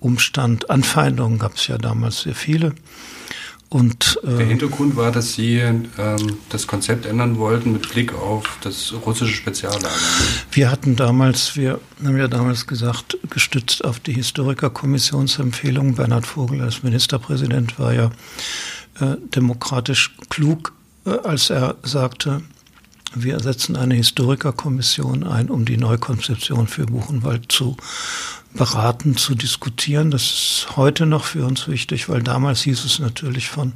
[0.00, 2.74] Umstand, Anfeindungen gab es ja damals sehr viele.
[3.70, 5.90] Und, äh, Der Hintergrund war, dass Sie ähm,
[6.48, 9.90] das Konzept ändern wollten mit Blick auf das russische Speziallager.
[10.50, 16.82] Wir hatten damals, wir haben ja damals gesagt, gestützt auf die Historikerkommissionsempfehlung, Bernhard Vogel als
[16.82, 18.10] Ministerpräsident war ja
[19.00, 20.72] äh, demokratisch klug,
[21.04, 22.40] äh, als er sagte,
[23.14, 27.76] wir setzen eine Historikerkommission ein, um die Neukonzeption für Buchenwald zu
[28.54, 30.10] beraten, zu diskutieren.
[30.10, 33.74] Das ist heute noch für uns wichtig, weil damals hieß es natürlich von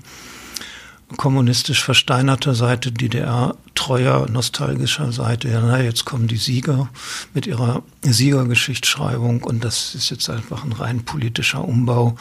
[1.17, 6.89] kommunistisch versteinerter Seite, DDR-treuer, nostalgischer Seite, ja, na, jetzt kommen die Sieger
[7.35, 12.17] mit ihrer Siegergeschichtsschreibung und das ist jetzt einfach ein rein politischer Umbau.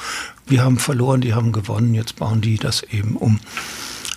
[0.46, 3.40] Wir haben verloren, die haben gewonnen, jetzt bauen die das eben um.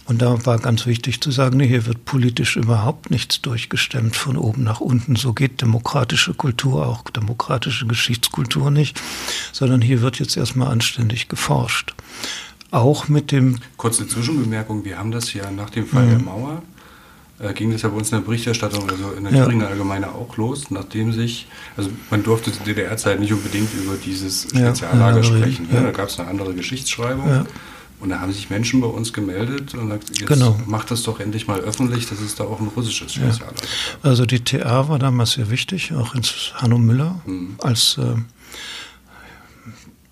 [0.06, 4.36] Und da war ganz wichtig zu sagen, nee, hier wird politisch überhaupt nichts durchgestemmt von
[4.36, 5.16] oben nach unten.
[5.16, 9.00] So geht demokratische Kultur, auch demokratische Geschichtskultur nicht,
[9.52, 11.94] sondern hier wird jetzt erstmal anständig geforscht.
[12.70, 13.60] Auch mit dem.
[13.76, 16.10] Kurze Zwischenbemerkung, wir haben das ja nach dem Fall mhm.
[16.10, 16.62] der Mauer
[17.40, 19.44] äh, ging das ja bei uns in der Berichterstattung, also in der ja.
[19.44, 24.42] Thüringer Allgemeine auch los, nachdem sich, also man durfte zu DDR-Zeit nicht unbedingt über dieses
[24.42, 25.68] Speziallager ja, sprechen.
[25.70, 25.78] Ne?
[25.78, 25.82] Ja.
[25.82, 27.46] Da gab es eine andere Geschichtsschreibung.
[28.04, 30.60] Und da haben sich Menschen bei uns gemeldet und gesagt, jetzt genau.
[30.66, 34.10] macht das doch endlich mal öffentlich, dass es da auch ein russisches Speziallager ja.
[34.10, 37.54] Also die TA war damals sehr wichtig, auch ins Hanno Müller, mhm.
[37.62, 38.16] als äh,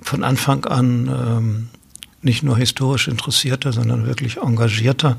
[0.00, 1.68] von Anfang an ähm,
[2.22, 5.18] nicht nur historisch interessierter, sondern wirklich engagierter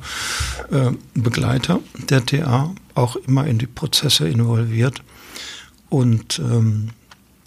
[0.72, 5.04] äh, Begleiter der TA, auch immer in die Prozesse involviert.
[5.90, 6.90] Und ähm,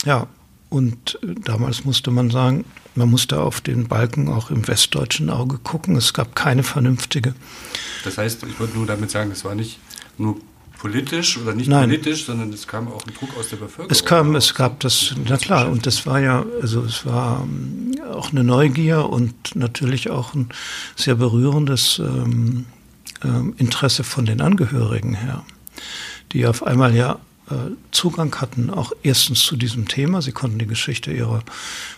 [0.04, 0.28] ja,
[0.68, 5.58] und äh, damals musste man sagen, man musste auf den Balken auch im westdeutschen Auge
[5.58, 5.96] gucken.
[5.96, 7.34] Es gab keine vernünftige.
[8.04, 9.78] Das heißt, ich wollte nur damit sagen, es war nicht
[10.18, 10.36] nur
[10.78, 11.88] politisch oder nicht Nein.
[11.88, 13.90] politisch, sondern es kam auch ein Druck aus der Bevölkerung.
[13.90, 17.92] Es kam, es gab das, na klar, und das war ja, also es war ähm,
[18.10, 20.48] auch eine Neugier und natürlich auch ein
[20.94, 22.66] sehr berührendes ähm,
[23.24, 25.44] ähm, Interesse von den Angehörigen her,
[26.32, 27.18] die auf einmal ja
[27.92, 30.20] Zugang hatten, auch erstens zu diesem Thema.
[30.20, 31.42] Sie konnten die Geschichte ihrer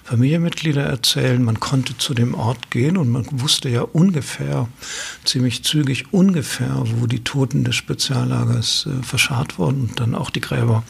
[0.05, 1.43] Familienmitglieder erzählen.
[1.43, 4.69] Man konnte zu dem Ort gehen und man wusste ja ungefähr,
[5.25, 10.43] ziemlich zügig ungefähr, wo die Toten des Speziallagers äh, verscharrt wurden und dann auch die
[10.43, 10.85] Gräber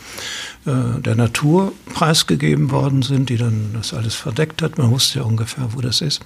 [0.66, 4.76] äh, der Natur preisgegeben worden sind, die dann das alles verdeckt hat.
[4.76, 6.20] Man wusste ja ungefähr, wo das ist.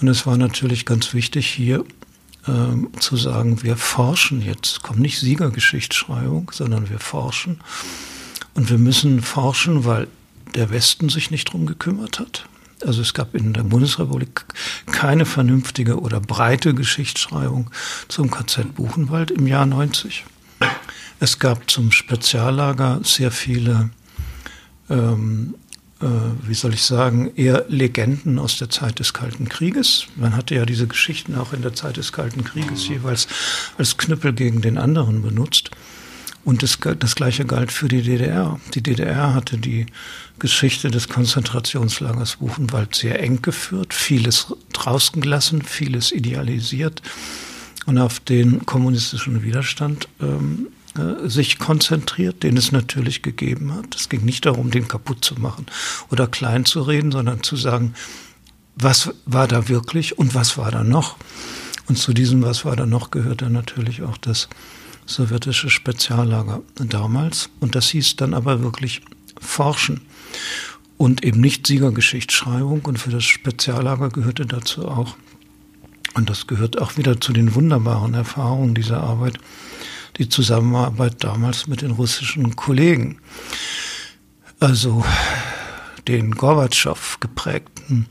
[0.00, 1.84] Und es war natürlich ganz wichtig, hier
[2.46, 7.60] ähm, zu sagen, wir forschen jetzt, kommt nicht Siegergeschichtsschreibung, sondern wir forschen.
[8.54, 10.08] Und wir müssen forschen, weil
[10.54, 12.46] der Westen sich nicht drum gekümmert hat.
[12.84, 14.44] Also es gab in der Bundesrepublik
[14.90, 17.70] keine vernünftige oder breite Geschichtsschreibung
[18.08, 20.24] zum KZ Buchenwald im Jahr 90.
[21.20, 23.90] Es gab zum Speziallager sehr viele
[24.90, 25.63] ähm, äh,
[26.42, 30.06] wie soll ich sagen, eher Legenden aus der Zeit des Kalten Krieges.
[30.16, 32.94] Man hatte ja diese Geschichten auch in der Zeit des Kalten Krieges mhm.
[32.94, 33.26] jeweils
[33.78, 35.70] als Knüppel gegen den anderen benutzt.
[36.44, 38.60] Und das, das Gleiche galt für die DDR.
[38.74, 39.86] Die DDR hatte die
[40.38, 47.00] Geschichte des Konzentrationslagers Buchenwald sehr eng geführt, vieles draußen gelassen, vieles idealisiert
[47.86, 50.83] und auf den kommunistischen Widerstand ähm, äh,
[51.24, 53.94] sich konzentriert, den es natürlich gegeben hat.
[53.94, 55.66] Es ging nicht darum, den kaputt zu machen
[56.10, 57.94] oder klein zu reden, sondern zu sagen,
[58.76, 61.16] was war da wirklich und was war da noch.
[61.88, 64.48] Und zu diesem, was war da noch, gehörte natürlich auch das
[65.06, 67.50] sowjetische Speziallager damals.
[67.60, 69.02] Und das hieß dann aber wirklich
[69.40, 70.00] Forschen
[70.96, 72.82] und eben nicht Siegergeschichtsschreibung.
[72.82, 75.16] Und für das Speziallager gehörte dazu auch,
[76.14, 79.38] und das gehört auch wieder zu den wunderbaren Erfahrungen dieser Arbeit,
[80.18, 83.18] die Zusammenarbeit damals mit den russischen Kollegen.
[84.60, 85.04] Also
[86.06, 88.06] den Gorbatschow geprägten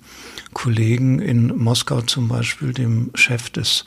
[0.53, 3.85] Kollegen in Moskau zum Beispiel, dem Chef des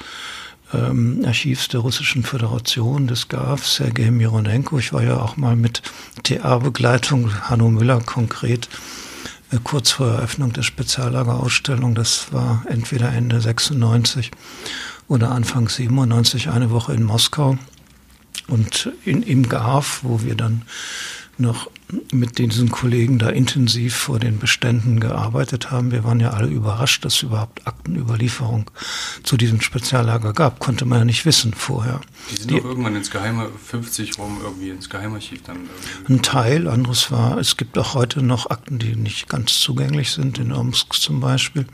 [0.73, 4.79] ähm, Archivs der Russischen Föderation, des GAF, Sergei Mironenko.
[4.79, 5.83] Ich war ja auch mal mit
[6.25, 8.69] TA-Begleitung, Hanno Müller konkret,
[9.53, 11.95] äh, kurz vor Eröffnung der Speziallagerausstellung.
[11.95, 14.31] Das war entweder Ende 96
[15.09, 17.59] oder Anfang 97, eine Woche in Moskau.
[18.49, 20.63] Und in, im GAF, wo wir dann
[21.39, 21.71] noch
[22.13, 25.93] mit diesen Kollegen da intensiv vor den Beständen gearbeitet haben.
[25.93, 28.71] Wir waren ja alle überrascht, dass es überhaupt Aktenüberlieferung
[29.23, 30.59] zu diesem Speziallager gab.
[30.59, 32.01] Konnte man ja nicht wissen vorher.
[32.31, 35.57] Die sind Die, doch irgendwann ins Geheime, 50 rum irgendwie ins Geheimarchiv dann.
[35.57, 36.15] Irgendwie.
[36.15, 40.39] Ein Teil, anderes war, es gibt auch heute noch Akten, die nicht ganz zugänglich sind,
[40.39, 41.67] in Omsk zum Beispiel.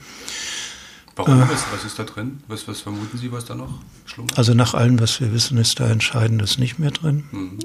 [1.17, 1.43] Warum?
[1.43, 2.43] Äh, was, was, ist da drin?
[2.49, 4.39] Was, was, vermuten Sie, was da noch schlummert?
[4.39, 7.25] Also nach allem, was wir wissen, ist da Entscheidendes nicht mehr drin.
[7.31, 7.59] Mhm.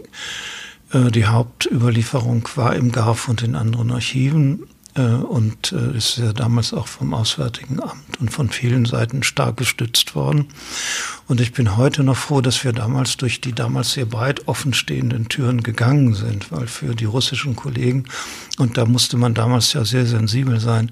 [0.92, 4.64] Äh, die Hauptüberlieferung war im GAF und in anderen Archiven
[4.96, 9.58] äh, und äh, ist ja damals auch vom Auswärtigen Amt und von vielen Seiten stark
[9.58, 10.48] gestützt worden.
[11.28, 15.30] Und ich bin heute noch froh, dass wir damals durch die damals sehr breit offenstehenden
[15.30, 18.06] Türen gegangen sind, weil für die russischen Kollegen,
[18.58, 20.92] und da musste man damals ja sehr sensibel sein,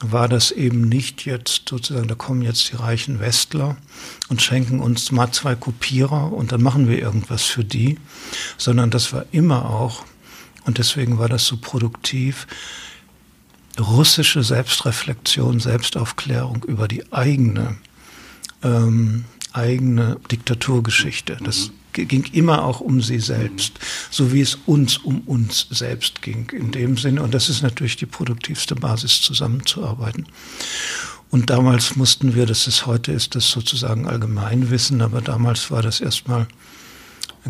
[0.00, 3.76] war das eben nicht jetzt sozusagen, da kommen jetzt die reichen Westler
[4.28, 7.98] und schenken uns mal zwei Kopierer und dann machen wir irgendwas für die,
[8.58, 10.04] sondern das war immer auch,
[10.64, 12.46] und deswegen war das so produktiv,
[13.78, 17.76] russische Selbstreflexion, Selbstaufklärung über die eigene,
[18.62, 21.38] ähm, eigene Diktaturgeschichte.
[21.42, 21.70] Das
[22.04, 23.78] ging immer auch um sie selbst,
[24.10, 27.22] so wie es uns um uns selbst ging in dem Sinne.
[27.22, 30.26] Und das ist natürlich die produktivste Basis, zusammenzuarbeiten.
[31.30, 36.00] Und damals mussten wir, das ist heute ist das sozusagen Allgemeinwissen, aber damals war das
[36.00, 36.46] erstmal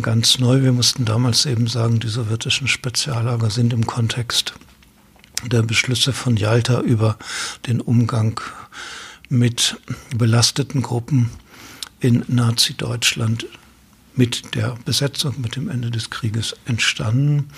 [0.00, 0.62] ganz neu.
[0.62, 4.54] Wir mussten damals eben sagen, die sowjetischen Speziallager sind im Kontext
[5.44, 7.18] der Beschlüsse von Jalta über
[7.66, 8.40] den Umgang
[9.28, 9.76] mit
[10.16, 11.30] belasteten Gruppen
[12.00, 13.46] in Nazi-Deutschland
[14.16, 17.50] mit der Besetzung, mit dem Ende des Krieges entstanden.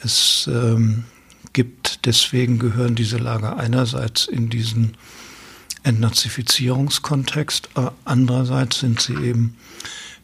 [0.00, 1.04] Es ähm,
[1.52, 4.96] gibt, deswegen gehören diese Lager einerseits in diesen
[5.82, 7.68] Entnazifizierungskontext,
[8.04, 9.56] andererseits sind sie eben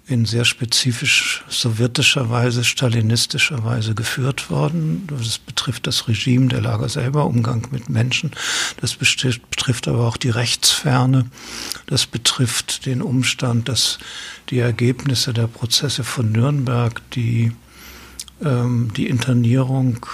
[0.06, 5.06] in sehr spezifisch sowjetischer Weise, stalinistischer Weise geführt worden.
[5.06, 8.32] Das betrifft das Regime der Lager selber, Umgang mit Menschen.
[8.80, 11.26] Das betrifft aber auch die Rechtsferne.
[11.86, 13.98] Das betrifft den Umstand, dass
[14.50, 17.52] die Ergebnisse der Prozesse von Nürnberg, die,
[18.42, 20.04] ähm, die Internierung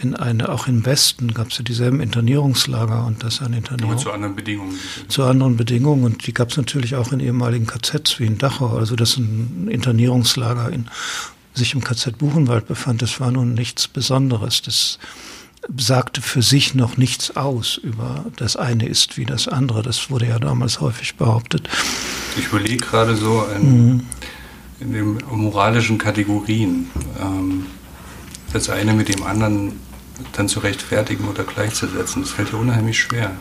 [0.00, 3.92] in eine, auch im Westen gab es ja dieselben Internierungslager und das an Internierung.
[3.92, 4.78] Aber zu anderen Bedingungen.
[5.08, 8.76] Zu anderen Bedingungen und die gab es natürlich auch in ehemaligen KZs wie in Dachau,
[8.76, 10.88] also das ein Internierungslager in,
[11.54, 14.62] sich im KZ Buchenwald befand, das war nun nichts Besonderes.
[14.62, 14.98] Das
[15.76, 19.82] sagte für sich noch nichts aus über das eine ist wie das andere.
[19.82, 21.68] Das wurde ja damals häufig behauptet.
[22.38, 24.06] Ich überlege gerade so in, mhm.
[24.78, 26.88] in den moralischen Kategorien.
[27.20, 27.66] Ähm,
[28.52, 29.87] das eine mit dem anderen
[30.32, 32.22] dann zu rechtfertigen oder gleichzusetzen.
[32.22, 33.36] Das fällt ja unheimlich schwer.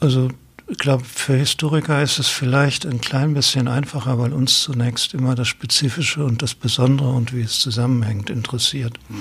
[0.00, 0.30] Also
[0.70, 5.34] ich glaube, für Historiker ist es vielleicht ein klein bisschen einfacher, weil uns zunächst immer
[5.34, 8.98] das Spezifische und das Besondere und wie es zusammenhängt interessiert.
[9.08, 9.16] Mhm.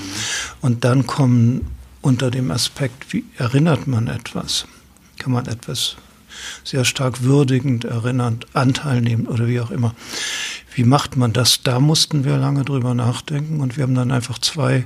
[0.61, 1.67] Und dann kommen
[2.01, 4.65] unter dem Aspekt, wie erinnert man etwas?
[5.17, 5.95] Kann man etwas
[6.63, 9.95] sehr stark würdigend, erinnernd, Anteil nehmen oder wie auch immer.
[10.75, 11.63] Wie macht man das?
[11.63, 14.85] Da mussten wir lange drüber nachdenken und wir haben dann einfach zwei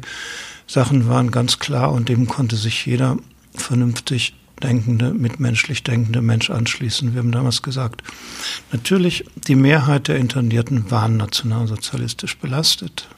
[0.72, 3.18] Sachen waren ganz klar und dem konnte sich jeder
[3.54, 7.14] vernünftig denkende, mitmenschlich denkende Mensch anschließen.
[7.14, 8.04] Wir haben damals gesagt,
[8.72, 13.10] natürlich, die Mehrheit der Internierten waren nationalsozialistisch belastet.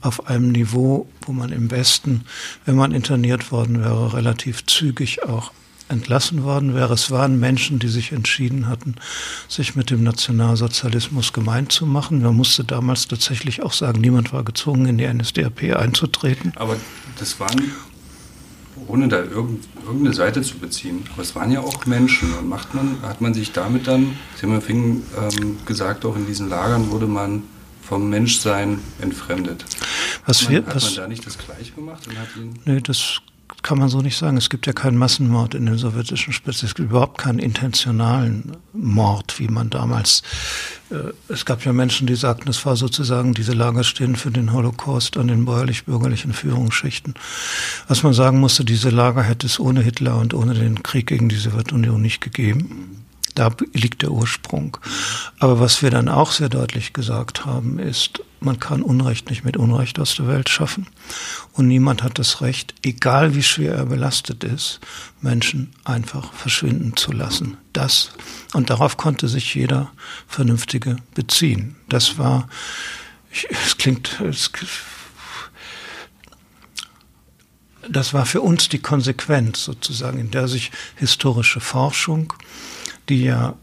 [0.00, 2.24] Auf einem Niveau, wo man im Westen,
[2.64, 5.52] wenn man interniert worden wäre, relativ zügig auch
[5.92, 6.94] entlassen worden wäre.
[6.94, 8.96] Es waren Menschen, die sich entschieden hatten,
[9.48, 12.22] sich mit dem Nationalsozialismus gemein zu machen.
[12.22, 16.52] Man musste damals tatsächlich auch sagen, niemand war gezwungen, in die NSDAP einzutreten.
[16.56, 16.76] Aber
[17.18, 17.72] das waren,
[18.88, 22.32] ohne da irgendeine Seite zu beziehen, aber es waren ja auch Menschen.
[22.34, 26.16] Und macht man, hat man sich damit dann, Sie haben ja vorhin ähm, gesagt, auch
[26.16, 27.44] in diesen Lagern wurde man
[27.82, 29.64] vom Menschsein entfremdet.
[30.24, 32.06] Was hat man, wir, was, hat man da nicht das gleich gemacht?
[32.08, 33.20] Und hat ihn nee, das
[33.62, 34.36] kann man so nicht sagen.
[34.36, 36.66] Es gibt ja keinen Massenmord in den sowjetischen Spitzen.
[36.66, 40.22] Es gibt überhaupt keinen intentionalen Mord, wie man damals.
[40.90, 44.52] Äh, es gab ja Menschen, die sagten, es war sozusagen, diese Lager stehen für den
[44.52, 47.14] Holocaust an den bäuerlich-bürgerlichen Führungsschichten.
[47.88, 51.28] Was man sagen musste, diese Lager hätte es ohne Hitler und ohne den Krieg gegen
[51.28, 53.01] die Sowjetunion nicht gegeben.
[53.34, 54.76] Da liegt der Ursprung.
[55.38, 59.56] Aber was wir dann auch sehr deutlich gesagt haben, ist, man kann Unrecht nicht mit
[59.56, 60.86] Unrecht aus der Welt schaffen.
[61.52, 64.80] Und niemand hat das Recht, egal wie schwer er belastet ist,
[65.20, 67.56] Menschen einfach verschwinden zu lassen.
[67.72, 68.10] Das,
[68.52, 69.92] und darauf konnte sich jeder
[70.26, 71.76] Vernünftige beziehen.
[71.88, 72.48] Das war,
[73.30, 74.50] es klingt, es,
[77.88, 82.32] das war für uns die Konsequenz sozusagen, in der sich historische Forschung
[83.12, 83.54] die ja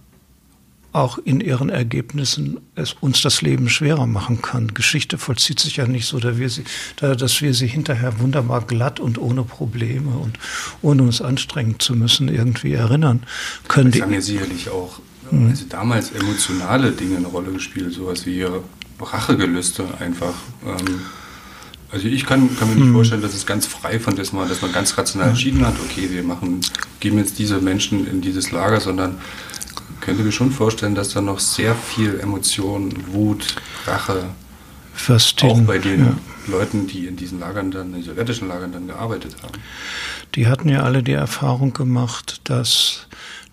[0.91, 4.73] auch in ihren Ergebnissen es uns das Leben schwerer machen kann.
[4.73, 6.63] Geschichte vollzieht sich ja nicht so, dass wir sie,
[6.97, 10.37] dass wir sie hinterher wunderbar glatt und ohne Probleme und
[10.81, 13.23] ohne uns anstrengen zu müssen irgendwie erinnern
[13.67, 13.91] können.
[13.91, 15.47] Das haben ja sicherlich auch hm.
[15.49, 18.45] also damals emotionale Dinge eine Rolle gespielt, sowas wie
[18.99, 20.33] Rachegelüste einfach.
[20.65, 21.01] Ähm,
[21.91, 22.93] also ich kann, kann mir nicht hm.
[22.93, 26.09] vorstellen, dass es ganz frei von dessen war, dass man ganz rational entschieden hat, okay,
[26.11, 26.61] wir machen,
[26.99, 29.19] geben jetzt diese Menschen in dieses Lager, sondern
[30.01, 34.25] könnte mir schon vorstellen, dass da noch sehr viel Emotion, Wut, Rache,
[34.93, 36.17] Verstehen, auch bei den ja.
[36.47, 39.53] Leuten, die in diesen Lagern dann, in den sowjetischen Lagern dann gearbeitet haben.
[40.35, 43.07] Die hatten ja alle die Erfahrung gemacht, dass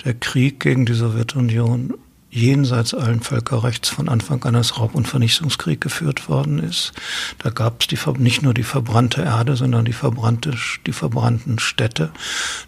[0.04, 1.94] der Krieg gegen die Sowjetunion
[2.36, 6.92] jenseits allen Völkerrechts von Anfang an als Raub- und Vernichtungskrieg geführt worden ist.
[7.38, 10.54] Da gab es nicht nur die verbrannte Erde, sondern die, verbrannte,
[10.86, 12.10] die verbrannten Städte.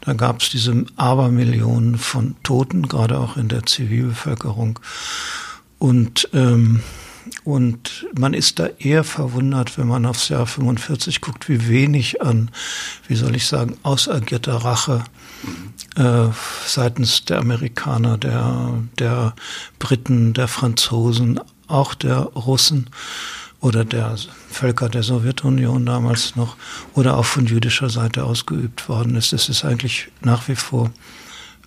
[0.00, 4.80] Da gab es diese Abermillionen von Toten, gerade auch in der Zivilbevölkerung.
[5.78, 6.82] Und ähm,
[7.44, 12.50] und man ist da eher verwundert, wenn man aufs Jahr 45 guckt, wie wenig an,
[13.06, 15.04] wie soll ich sagen, ausagierter Rache
[15.98, 16.28] äh,
[16.64, 19.34] seitens der Amerikaner, der, der
[19.78, 22.88] Briten, der Franzosen, auch der Russen
[23.60, 24.16] oder der
[24.48, 26.56] Völker der Sowjetunion damals noch
[26.94, 29.32] oder auch von jüdischer Seite ausgeübt worden ist.
[29.32, 30.92] Es ist eigentlich nach wie vor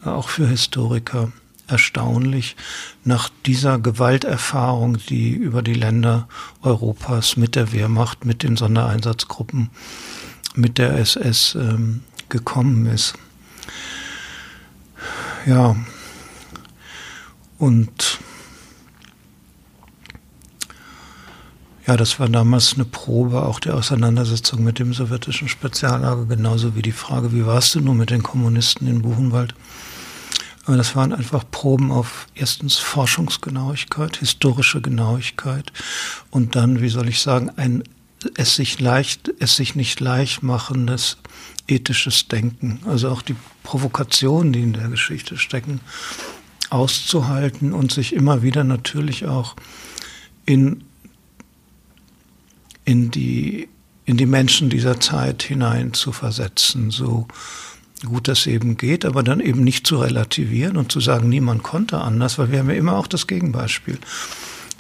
[0.06, 1.32] auch für Historiker
[1.68, 2.56] erstaunlich,
[3.04, 6.28] nach dieser Gewalterfahrung, die über die Länder
[6.62, 9.70] Europas mit der Wehrmacht, mit den Sondereinsatzgruppen,
[10.56, 13.14] mit der SS ähm, gekommen ist.
[15.46, 15.76] Ja,
[17.58, 18.20] und
[21.88, 26.82] ja, das war damals eine Probe auch der Auseinandersetzung mit dem sowjetischen Speziallager, genauso wie
[26.82, 29.56] die Frage, wie warst du nun mit den Kommunisten in Buchenwald?
[30.66, 35.72] Aber das waren einfach Proben auf erstens Forschungsgenauigkeit, historische Genauigkeit
[36.30, 37.84] und dann, wie soll ich sagen, ein
[38.36, 41.18] es sich leicht, es sich nicht leicht machendes
[41.68, 42.80] ethisches Denken.
[42.86, 45.82] Also auch die Provokationen, die in der Geschichte stecken,
[46.70, 49.56] auszuhalten und sich immer wieder natürlich auch
[50.46, 50.84] in,
[52.86, 53.68] in die,
[54.06, 57.28] in die Menschen dieser Zeit hinein zu versetzen, so
[58.06, 62.00] gut das eben geht, aber dann eben nicht zu relativieren und zu sagen, niemand konnte
[62.00, 64.00] anders, weil wir haben ja immer auch das Gegenbeispiel.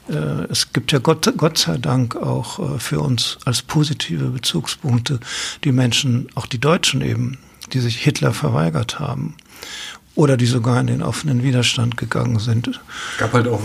[0.09, 5.19] Äh, es gibt ja Gott, Gott sei Dank auch äh, für uns als positive Bezugspunkte
[5.63, 7.37] die Menschen, auch die Deutschen eben,
[7.73, 9.35] die sich Hitler verweigert haben
[10.15, 12.67] oder die sogar in den offenen Widerstand gegangen sind.
[12.67, 13.61] Es gab halt auch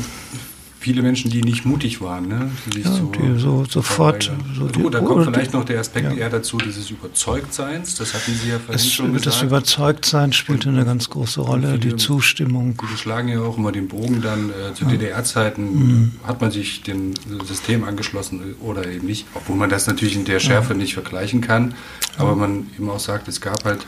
[0.86, 2.48] viele Menschen, die nicht mutig waren, ne?
[2.72, 4.30] die ja, so, die so sofort.
[4.56, 6.16] So Gut, da kommt vielleicht noch der Aspekt ja.
[6.16, 7.96] eher dazu dieses Überzeugtseins.
[7.96, 9.26] Das hatten Sie ja vorhin es, schon gesagt.
[9.26, 12.80] Das Überzeugtsein spielte eine ganz große Rolle, viele, die Zustimmung.
[12.80, 14.50] Die schlagen ja auch immer den Bogen dann.
[14.50, 14.90] Äh, zu ja.
[14.90, 16.12] DDR-Zeiten mhm.
[16.22, 17.14] hat man sich dem
[17.44, 19.26] System angeschlossen oder eben nicht.
[19.34, 21.74] Obwohl man das natürlich in der Schärfe nicht vergleichen kann.
[22.16, 23.84] Aber man eben auch sagt, es gab halt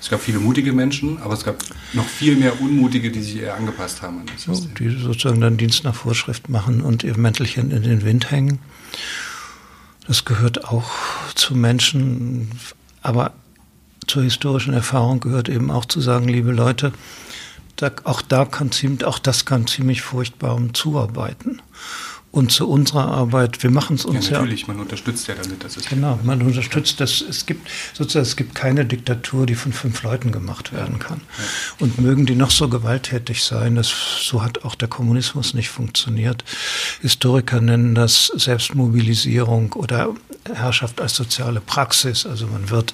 [0.00, 1.56] es gab viele mutige Menschen, aber es gab
[1.92, 4.74] noch viel mehr Unmutige, die sich eher angepasst haben an das System.
[4.74, 8.58] Die sozusagen dann Dienst nach Vorschrift machen und ihr Mäntelchen in den Wind hängen.
[10.06, 10.90] Das gehört auch
[11.34, 12.50] zu Menschen,
[13.02, 13.32] aber
[14.06, 16.92] zur historischen Erfahrung gehört eben auch zu sagen, liebe Leute,
[17.76, 21.60] da, auch, da kann ziemlich, auch das kann ziemlich furchtbar um zuarbeiten
[22.30, 23.62] und zu unserer Arbeit.
[23.62, 24.38] Wir machen es uns ja.
[24.38, 25.88] Natürlich, ja, man unterstützt ja damit, dass es.
[25.88, 27.22] Genau, man unterstützt das.
[27.22, 31.22] Es gibt sozusagen, es gibt keine Diktatur, die von fünf Leuten gemacht werden kann.
[31.38, 31.44] Ja.
[31.78, 36.44] Und mögen die noch so gewalttätig sein, das, so hat auch der Kommunismus nicht funktioniert.
[37.00, 40.14] Historiker nennen das Selbstmobilisierung oder
[40.52, 42.26] Herrschaft als soziale Praxis.
[42.26, 42.92] Also man wird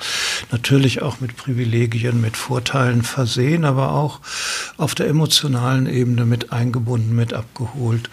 [0.50, 4.20] natürlich auch mit Privilegien, mit Vorteilen versehen, aber auch
[4.76, 8.08] auf der emotionalen Ebene mit eingebunden, mit abgeholt.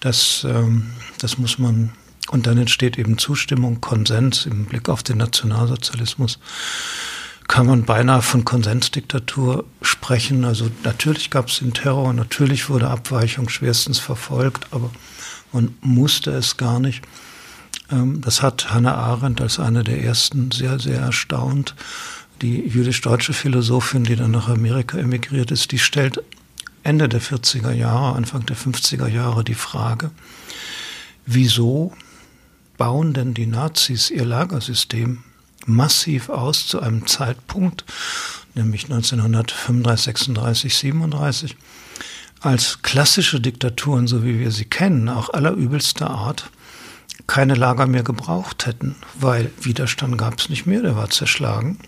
[0.00, 0.90] Das, ähm,
[1.20, 1.90] das muss man,
[2.30, 6.38] und dann entsteht eben Zustimmung, Konsens im Blick auf den Nationalsozialismus.
[7.48, 10.44] Kann man beinahe von Konsensdiktatur sprechen.
[10.44, 14.90] Also natürlich gab es den Terror, natürlich wurde Abweichung schwerstens verfolgt, aber
[15.52, 17.02] man musste es gar nicht.
[17.90, 21.74] Ähm, das hat Hannah Arendt als eine der ersten sehr, sehr erstaunt.
[22.42, 26.22] Die jüdisch-deutsche Philosophin, die dann nach Amerika emigriert ist, die stellt
[26.82, 30.10] Ende der 40er Jahre, Anfang der 50er Jahre die Frage,
[31.26, 31.92] wieso
[32.76, 35.24] bauen denn die Nazis ihr Lagersystem
[35.66, 37.84] massiv aus zu einem Zeitpunkt,
[38.54, 41.56] nämlich 1935, 36, 37,
[42.40, 46.50] als klassische Diktaturen, so wie wir sie kennen, auch allerübelster Art,
[47.26, 51.78] keine Lager mehr gebraucht hätten, weil Widerstand gab es nicht mehr, der war zerschlagen.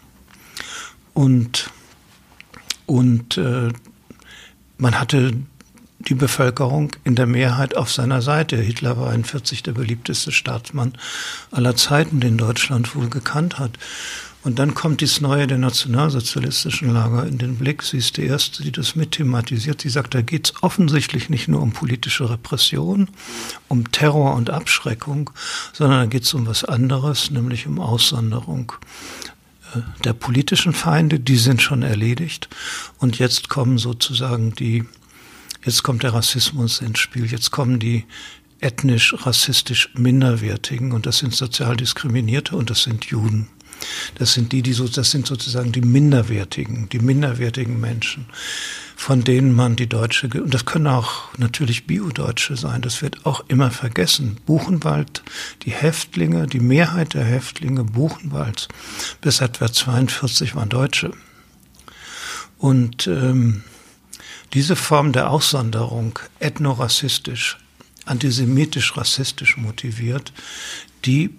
[1.15, 1.71] Und,
[2.87, 3.69] und äh,
[4.81, 5.35] man hatte
[5.99, 8.57] die Bevölkerung in der Mehrheit auf seiner Seite.
[8.57, 10.95] Hitler war 41 der beliebteste Staatsmann
[11.51, 13.73] aller Zeiten, den Deutschland wohl gekannt hat.
[14.43, 17.83] Und dann kommt dies Neue der nationalsozialistischen Lager in den Blick.
[17.83, 19.83] Sie ist die Erste, die das mit thematisiert.
[19.83, 23.09] Sie sagt, da geht es offensichtlich nicht nur um politische Repression,
[23.69, 25.29] um Terror und Abschreckung,
[25.75, 28.73] sondern da geht es um was anderes, nämlich um Aussonderung
[30.05, 32.49] der politischen Feinde, die sind schon erledigt.
[32.99, 34.85] Und jetzt kommen sozusagen die,
[35.65, 38.05] jetzt kommt der Rassismus ins Spiel, jetzt kommen die
[38.61, 43.49] ethnisch, rassistisch Minderwertigen und das sind sozial Diskriminierte und das sind Juden.
[44.17, 48.27] Das sind die, die so, das sind sozusagen die minderwertigen, die minderwertigen Menschen,
[48.97, 53.45] von denen man die deutsche, und das können auch natürlich Bio-Deutsche sein, das wird auch
[53.49, 54.37] immer vergessen.
[54.47, 55.23] Buchenwald,
[55.63, 58.69] die Häftlinge, die Mehrheit der Häftlinge Buchenwalds
[59.21, 61.13] bis etwa 42 waren Deutsche.
[62.59, 63.65] Und ähm,
[64.53, 67.57] diese Form der Aussonderung, ethnorassistisch,
[68.05, 70.33] antisemitisch-rassistisch motiviert,
[71.05, 71.31] die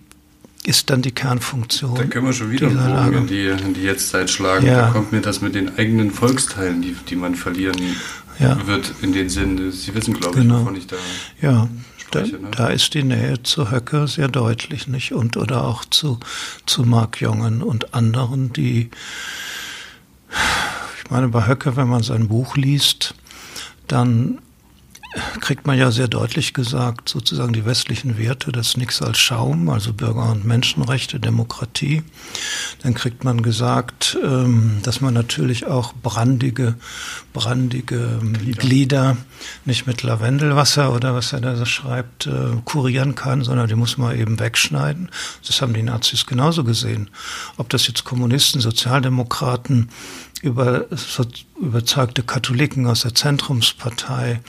[0.64, 1.96] ist dann die Kernfunktion.
[1.96, 4.68] Da können wir schon wieder Bogen in die, in die Jetztzeit schlagen.
[4.68, 4.82] Ja.
[4.82, 7.78] Da kommt mir das mit den eigenen Volksteilen, die, die man verlieren
[8.40, 8.68] ja.
[8.68, 9.72] wird, in den Sinn.
[9.72, 10.56] Sie wissen, glaube genau.
[10.56, 10.96] ich, wovon ich da
[11.42, 11.68] ja.
[11.98, 12.52] Spreche, da, ne?
[12.52, 15.14] da, ist die Nähe zu Höcke sehr deutlich, nicht?
[15.14, 16.20] Und oder auch zu,
[16.66, 18.92] zu Mark Jongen und anderen, die
[21.04, 23.16] ich meine, bei Höcke, wenn man sein Buch liest,
[23.88, 24.40] dann
[25.42, 29.92] kriegt man ja sehr deutlich gesagt, sozusagen die westlichen Werte, das nichts als Schaum, also
[29.94, 32.04] Bürger- und Menschenrechte, Demokratie.
[32.82, 36.76] Dann kriegt man gesagt, ähm, dass man natürlich auch brandige,
[37.34, 39.18] brandige Glieder, Glieder
[39.66, 44.18] nicht mit Lavendelwasser oder was er da schreibt, äh, kurieren kann, sondern die muss man
[44.18, 45.10] eben wegschneiden.
[45.46, 47.10] Das haben die Nazis genauso gesehen.
[47.58, 49.90] Ob das jetzt Kommunisten, Sozialdemokraten,
[50.42, 50.86] über,
[51.60, 54.42] überzeugte Katholiken aus der Zentrumspartei,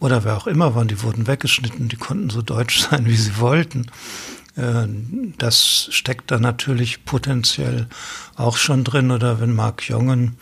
[0.00, 3.38] oder wer auch immer waren, die wurden weggeschnitten, die konnten so deutsch sein, wie sie
[3.38, 3.86] wollten.
[4.56, 4.86] Äh,
[5.38, 7.88] das steckt da natürlich potenziell
[8.36, 9.10] auch schon drin.
[9.10, 10.36] Oder wenn Mark Jongen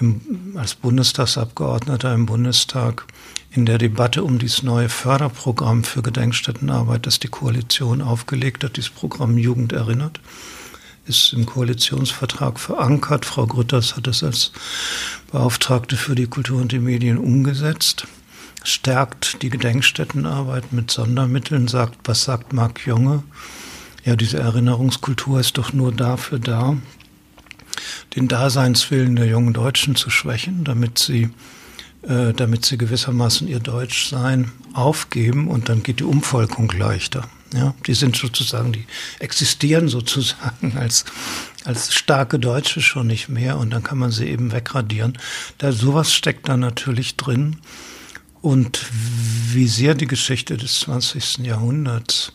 [0.00, 3.04] im, als Bundestagsabgeordneter im Bundestag
[3.50, 8.90] in der Debatte um dieses neue Förderprogramm für Gedenkstättenarbeit, das die Koalition aufgelegt hat, dieses
[8.90, 10.20] Programm Jugend erinnert,
[11.06, 13.24] ist im Koalitionsvertrag verankert.
[13.24, 14.52] Frau Grütters hat es als
[15.32, 18.06] Beauftragte für die Kultur und die Medien umgesetzt
[18.68, 23.22] stärkt die Gedenkstättenarbeit mit Sondermitteln, sagt, was sagt Marc Junge?
[24.04, 26.76] Ja, diese Erinnerungskultur ist doch nur dafür da,
[28.16, 31.30] den Daseinswillen der jungen Deutschen zu schwächen, damit sie,
[32.02, 37.28] äh, damit sie gewissermaßen ihr Deutschsein aufgeben und dann geht die Umvolkung leichter.
[37.54, 38.86] Ja, die sind sozusagen, die
[39.20, 41.04] existieren sozusagen als,
[41.64, 45.18] als starke Deutsche schon nicht mehr und dann kann man sie eben wegradieren.
[45.58, 47.56] Da sowas steckt da natürlich drin.
[48.48, 48.86] Und
[49.52, 51.40] wie sehr die Geschichte des 20.
[51.44, 52.32] Jahrhunderts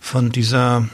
[0.00, 0.88] von dieser,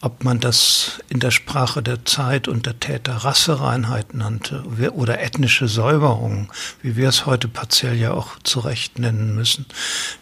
[0.00, 4.62] ob man das in der Sprache der Zeit und der Täter Rassereinheit nannte
[4.92, 9.66] oder ethnische Säuberung, wie wir es heute partiell ja auch zurecht nennen müssen,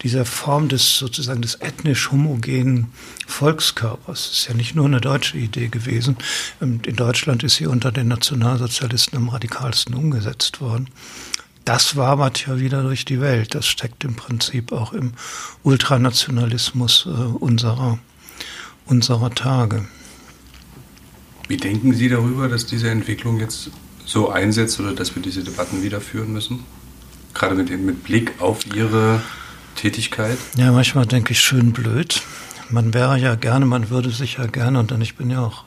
[0.00, 2.90] dieser Form des sozusagen des ethnisch homogenen
[3.26, 6.16] Volkskörpers ist ja nicht nur eine deutsche Idee gewesen.
[6.60, 10.88] In Deutschland ist sie unter den Nationalsozialisten am radikalsten umgesetzt worden
[11.64, 13.54] das wabert ja wieder durch die Welt.
[13.54, 15.12] Das steckt im Prinzip auch im
[15.62, 17.98] Ultranationalismus äh, unserer,
[18.86, 19.86] unserer Tage.
[21.48, 23.70] Wie denken Sie darüber, dass diese Entwicklung jetzt
[24.04, 26.64] so einsetzt oder dass wir diese Debatten wieder führen müssen?
[27.34, 29.20] Gerade mit, mit Blick auf Ihre
[29.76, 30.38] Tätigkeit?
[30.56, 32.22] Ja, manchmal denke ich schön blöd.
[32.70, 35.64] Man wäre ja gerne, man würde sich ja gerne, und dann ich bin ja auch,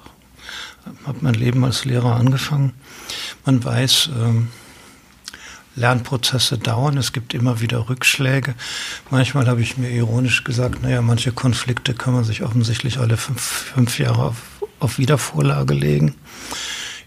[1.05, 2.73] habe mein Leben als Lehrer angefangen.
[3.45, 4.47] Man weiß, ähm,
[5.75, 6.97] Lernprozesse dauern.
[6.97, 8.55] Es gibt immer wieder Rückschläge.
[9.09, 13.41] Manchmal habe ich mir ironisch gesagt, naja, manche Konflikte kann man sich offensichtlich alle fünf,
[13.41, 14.37] fünf Jahre auf,
[14.79, 16.15] auf Wiedervorlage legen.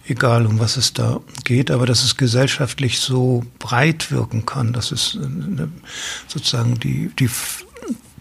[0.09, 4.93] Egal, um was es da geht, aber dass es gesellschaftlich so breit wirken kann, dass
[4.93, 5.69] es eine,
[6.29, 7.29] sozusagen die, die,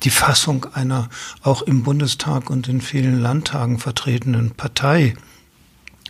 [0.04, 1.10] die Fassung einer
[1.44, 5.16] auch im Bundestag und in vielen Landtagen vertretenen Partei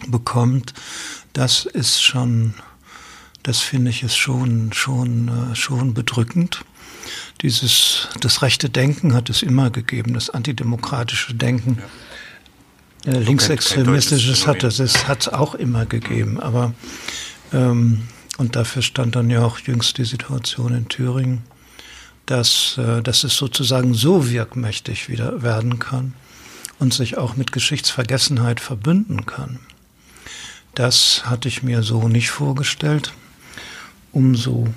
[0.07, 0.73] bekommt,
[1.33, 2.53] das ist schon
[3.45, 6.65] das finde ich ist schon, schon, äh, schon bedrückend.
[7.43, 11.77] Dieses, das rechte Denken hat es immer gegeben, das antidemokratische Denken.
[13.05, 13.13] Ja.
[13.13, 16.73] Äh, linksextremistisches hat es, es hat es auch immer gegeben, aber
[17.53, 21.43] ähm, und dafür stand dann ja auch jüngst die Situation in Thüringen,
[22.25, 26.15] dass, äh, dass es sozusagen so wirkmächtig wieder werden kann
[26.79, 29.59] und sich auch mit Geschichtsvergessenheit verbünden kann.
[30.73, 33.13] Das hatte ich mir so nicht vorgestellt
[34.15, 34.67] umso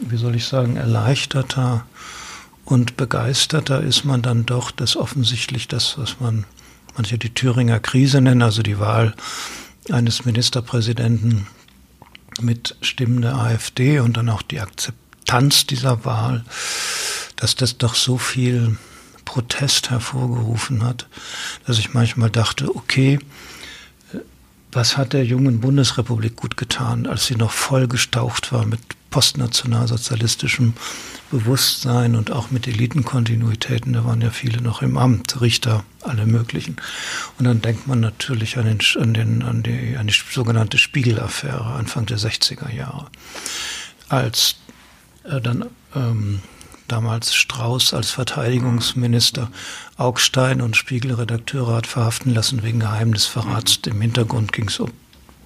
[0.00, 1.86] wie soll ich sagen, erleichterter
[2.64, 6.44] und begeisterter ist man dann doch, dass offensichtlich das, was man
[6.96, 9.14] manche die Thüringer Krise nennen, also die Wahl
[9.90, 11.46] eines Ministerpräsidenten
[12.40, 16.44] mit Stimmen der AfD und dann auch die Akzeptanz dieser Wahl,
[17.36, 18.76] dass das doch so viel
[19.24, 21.08] Protest hervorgerufen hat,
[21.66, 23.18] dass ich manchmal dachte, okay,
[24.72, 30.72] was hat der jungen Bundesrepublik gut getan, als sie noch vollgestaucht war mit postnationalsozialistischem
[31.30, 33.92] Bewusstsein und auch mit Elitenkontinuitäten.
[33.92, 36.76] Da waren ja viele noch im Amt, Richter, alle möglichen.
[37.38, 41.64] Und dann denkt man natürlich an, den, an, den, an, die, an die sogenannte Spiegelaffäre
[41.64, 43.06] Anfang der 60er Jahre.
[44.08, 44.56] Als
[45.24, 46.40] äh, dann ähm,
[46.92, 49.50] damals Strauß als Verteidigungsminister
[49.96, 53.80] Augstein und Spiegelredakteure hat verhaften lassen wegen Geheimnisverrats.
[53.86, 54.90] Im Hintergrund ging es um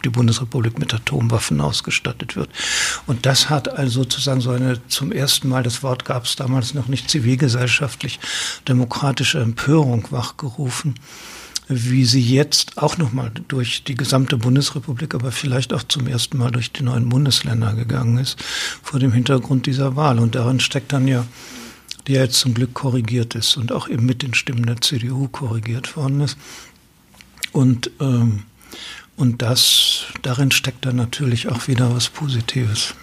[0.05, 2.51] die Bundesrepublik mit Atomwaffen ausgestattet wird.
[3.07, 6.74] Und das hat also sozusagen so eine zum ersten Mal, das Wort gab es damals
[6.74, 8.18] noch nicht, zivilgesellschaftlich
[8.66, 10.97] demokratische Empörung wachgerufen
[11.68, 16.50] wie sie jetzt auch nochmal durch die gesamte Bundesrepublik, aber vielleicht auch zum ersten Mal
[16.50, 18.40] durch die neuen Bundesländer gegangen ist,
[18.82, 20.18] vor dem Hintergrund dieser Wahl.
[20.18, 21.26] Und darin steckt dann ja,
[22.06, 25.28] die ja jetzt zum Glück korrigiert ist und auch eben mit den Stimmen der CDU
[25.28, 26.36] korrigiert worden ist.
[27.52, 28.44] Und ähm,
[29.16, 32.94] und das, darin steckt dann natürlich auch wieder was Positives.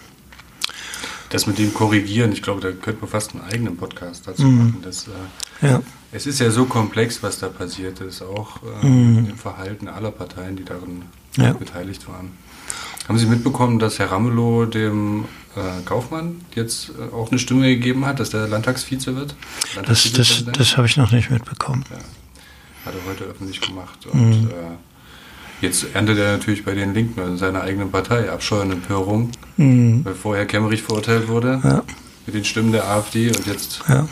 [1.33, 4.57] Das mit dem Korrigieren, ich glaube, da könnte man fast einen eigenen Podcast dazu mhm.
[4.57, 4.81] machen.
[4.83, 5.81] Das, äh, ja.
[6.11, 9.29] Es ist ja so komplex, was da passiert ist, auch äh, mhm.
[9.31, 11.05] im Verhalten aller Parteien, die darin
[11.35, 11.53] ja.
[11.53, 12.33] beteiligt waren.
[13.07, 15.25] Haben Sie mitbekommen, dass Herr Ramelow dem
[15.55, 19.35] äh, Kaufmann jetzt äh, auch eine Stimme gegeben hat, dass der Landtagsvize wird?
[19.73, 21.83] Landtagsvize das das, das habe ich noch nicht mitbekommen.
[21.89, 21.97] Ja.
[22.85, 24.05] Hat er heute öffentlich gemacht.
[24.05, 24.51] Und mhm.
[25.63, 30.03] Jetzt erntet er natürlich bei den Linken in seiner eigenen Partei Abscheu und Empörung, mhm.
[30.03, 31.83] weil vorher Kemmerich verurteilt wurde ja.
[32.25, 33.79] mit den Stimmen der AfD und jetzt.
[33.87, 34.05] Ja.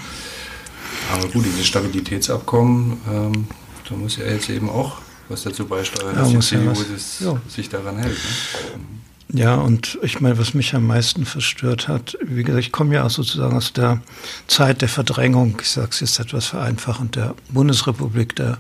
[1.12, 3.48] Aber gut, dieses Stabilitätsabkommen, ähm,
[3.90, 6.72] da muss er jetzt eben auch was dazu beisteuern, ja, dass die CDU
[7.20, 8.16] ja sich daran hält.
[8.16, 9.01] Ne?
[9.34, 13.08] Ja, und ich meine, was mich am meisten verstört hat, wie gesagt, ich komme ja
[13.08, 14.02] sozusagen aus der
[14.48, 18.58] Zeit der Verdrängung, ich sage es jetzt etwas vereinfachend, der Bundesrepublik der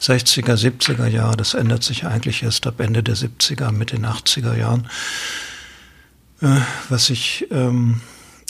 [0.00, 1.36] 60er, 70er Jahre.
[1.36, 4.86] Das ändert sich eigentlich erst ab Ende der 70er, mit den 80er Jahren.
[6.40, 8.00] Äh, was ich ähm,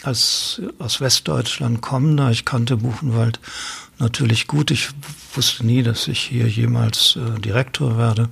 [0.03, 3.41] als aus Westdeutschland kommender, ich kannte Buchenwald
[3.99, 4.71] natürlich gut.
[4.71, 4.89] Ich
[5.35, 8.29] wusste nie, dass ich hier jemals äh, Direktor werde.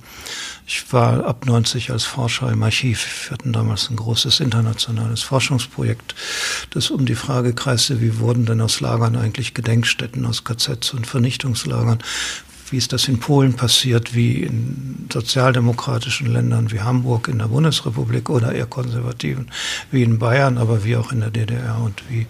[0.67, 3.27] Ich war ab 90 als Forscher im Archiv.
[3.27, 6.15] Wir hatten damals ein großes internationales Forschungsprojekt,
[6.71, 11.07] das um die Frage kreiste, wie wurden denn aus Lagern eigentlich Gedenkstätten, aus KZs und
[11.07, 11.99] Vernichtungslagern?
[12.69, 18.29] Wie ist das in Polen passiert, wie in sozialdemokratischen Ländern wie Hamburg in der Bundesrepublik
[18.29, 19.51] oder eher konservativen,
[19.91, 22.27] wie in Bayern, aber wie auch in der DDR und wie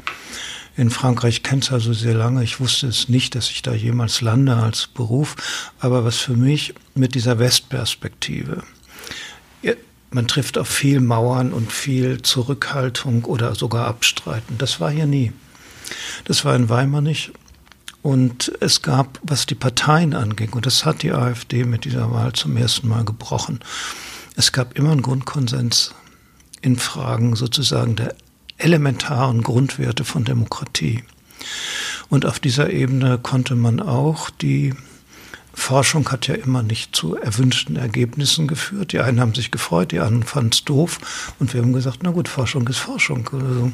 [0.77, 2.43] in Frankreich kennt es also sehr lange.
[2.43, 5.35] Ich wusste es nicht, dass ich da jemals lande als Beruf.
[5.79, 8.63] Aber was für mich mit dieser Westperspektive,
[10.11, 14.57] man trifft auf viel Mauern und viel Zurückhaltung oder sogar Abstreiten.
[14.57, 15.31] Das war hier nie.
[16.25, 17.31] Das war in Weimar nicht.
[18.01, 22.33] Und es gab, was die Parteien anging, und das hat die AfD mit dieser Wahl
[22.33, 23.59] zum ersten Mal gebrochen,
[24.35, 25.93] es gab immer einen Grundkonsens
[26.61, 28.15] in Fragen sozusagen der
[28.63, 31.03] elementaren Grundwerte von Demokratie.
[32.09, 34.73] Und auf dieser Ebene konnte man auch die
[35.53, 38.93] Forschung hat ja immer nicht zu erwünschten Ergebnissen geführt.
[38.93, 41.33] Die einen haben sich gefreut, die anderen fanden es doof.
[41.39, 43.29] Und wir haben gesagt, na gut, Forschung ist Forschung.
[43.33, 43.71] Also,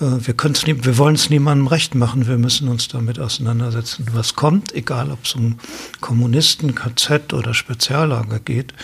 [0.00, 4.06] äh, wir, wir wollen es niemandem recht machen, wir müssen uns damit auseinandersetzen.
[4.12, 5.58] Was kommt, egal ob es um
[6.00, 8.74] Kommunisten, KZ oder Speziallager geht,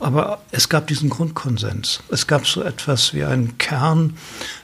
[0.00, 2.00] aber es gab diesen Grundkonsens.
[2.10, 4.16] Es gab so etwas wie einen Kern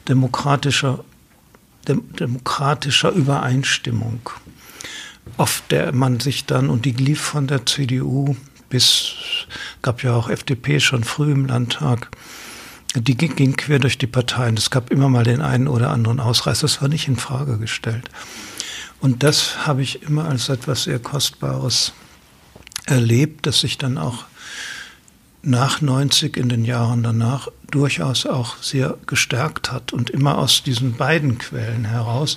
[0.08, 1.04] demokratischer,
[1.88, 4.20] dem, demokratischer Übereinstimmung,
[5.36, 8.36] auf der man sich dann, und die lief von der CDU
[8.68, 9.14] bis,
[9.82, 12.10] gab ja auch FDP schon früh im Landtag,
[12.94, 14.56] die ging quer durch die Parteien.
[14.56, 16.62] Es gab immer mal den einen oder anderen Ausreißer.
[16.62, 18.10] Das war nicht in Frage gestellt.
[19.00, 21.92] Und das habe ich immer als etwas sehr Kostbares
[22.86, 24.24] erlebt, dass sich dann auch
[25.42, 30.94] nach 90 in den Jahren danach durchaus auch sehr gestärkt hat und immer aus diesen
[30.94, 32.36] beiden Quellen heraus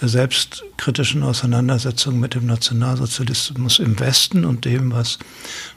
[0.00, 5.18] der selbstkritischen Auseinandersetzung mit dem Nationalsozialismus im Westen und dem, was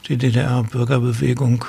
[0.08, 1.64] die DDR-Bürgerbewegung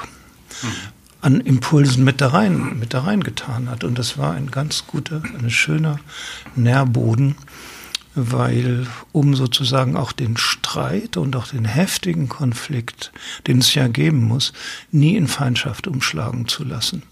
[1.21, 3.83] an Impulsen mit da rein, mit da reingetan hat.
[3.83, 5.99] Und das war ein ganz guter, ein schöner
[6.55, 7.35] Nährboden
[8.15, 13.11] weil um sozusagen auch den Streit und auch den heftigen Konflikt,
[13.45, 14.53] den es ja geben muss,
[14.91, 17.03] nie in Feindschaft umschlagen zu lassen.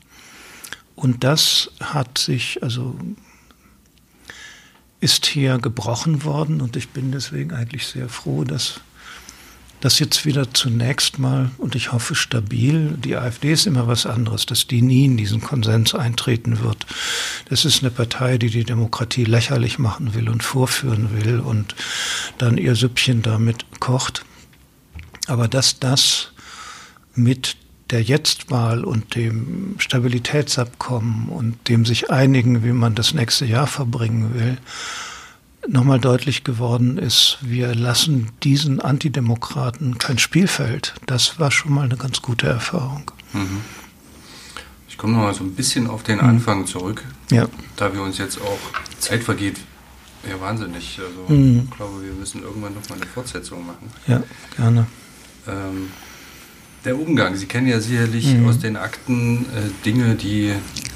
[0.95, 2.97] Und das hat sich, also
[5.01, 8.79] ist hier gebrochen worden und ich bin deswegen eigentlich sehr froh, dass
[9.83, 14.45] das jetzt wieder zunächst mal, und ich hoffe stabil, die AfD ist immer was anderes,
[14.45, 16.85] dass die nie in diesen Konsens eintreten wird.
[17.49, 21.75] Das ist eine Partei, die die Demokratie lächerlich machen will und vorführen will und
[22.37, 24.23] dann ihr Süppchen damit kocht.
[25.27, 26.31] Aber dass das
[27.13, 27.57] mit
[27.89, 34.33] der Jetztwahl und dem Stabilitätsabkommen und dem sich einigen, wie man das nächste Jahr verbringen
[34.33, 34.57] will,
[35.67, 40.93] nochmal deutlich geworden ist, wir lassen diesen Antidemokraten kein Spielfeld.
[41.05, 43.11] Das war schon mal eine ganz gute Erfahrung.
[43.33, 43.61] Mhm.
[44.87, 47.47] Ich komme nochmal so ein bisschen auf den Anfang zurück, ja.
[47.75, 48.59] da wir uns jetzt auch,
[48.99, 49.57] Zeit vergeht
[50.29, 50.99] ja wahnsinnig.
[50.99, 51.63] Also mhm.
[51.65, 53.89] ich glaube, wir müssen irgendwann nochmal eine Fortsetzung machen.
[54.07, 54.21] Ja,
[54.55, 54.85] gerne.
[55.47, 55.89] Ähm,
[56.85, 58.47] der Umgang, Sie kennen ja sicherlich mhm.
[58.47, 60.53] aus den Akten äh, Dinge, die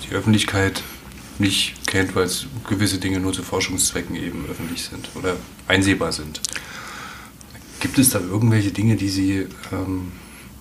[0.09, 0.83] die Öffentlichkeit
[1.39, 2.29] nicht kennt, weil
[2.69, 5.35] gewisse Dinge nur zu Forschungszwecken eben öffentlich sind oder
[5.67, 6.41] einsehbar sind.
[7.79, 10.11] Gibt es da irgendwelche Dinge, die Sie ähm,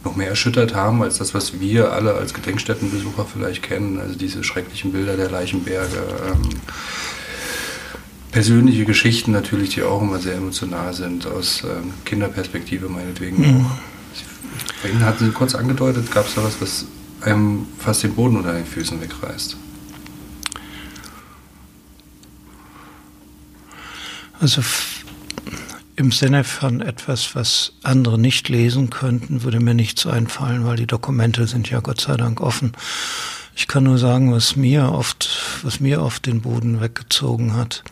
[0.04, 3.98] noch mehr erschüttert haben, als das, was wir alle als Gedenkstättenbesucher vielleicht kennen?
[3.98, 5.96] Also diese schrecklichen Bilder der Leichenberge,
[6.26, 6.60] ähm,
[8.32, 13.66] persönliche Geschichten natürlich, die auch immer sehr emotional sind, aus ähm, Kinderperspektive meinetwegen mhm.
[13.66, 13.70] auch.
[14.82, 16.86] Bei Ihnen hatten Sie kurz angedeutet, gab es da was, was
[17.22, 19.56] einem fast den Boden unter den Füßen wegreißt?
[24.40, 24.62] Also
[25.96, 30.86] im Sinne von etwas, was andere nicht lesen könnten, würde mir nichts einfallen, weil die
[30.86, 32.72] Dokumente sind ja Gott sei Dank offen.
[33.54, 35.30] Ich kann nur sagen, was mir oft,
[35.62, 37.82] was mir oft den Boden weggezogen hat.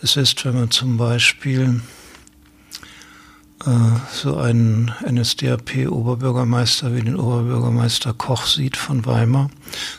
[0.00, 1.80] Es ist, wenn man zum Beispiel
[3.66, 3.70] äh,
[4.12, 9.50] so einen NSDAP-Oberbürgermeister wie den Oberbürgermeister Koch sieht von Weimar,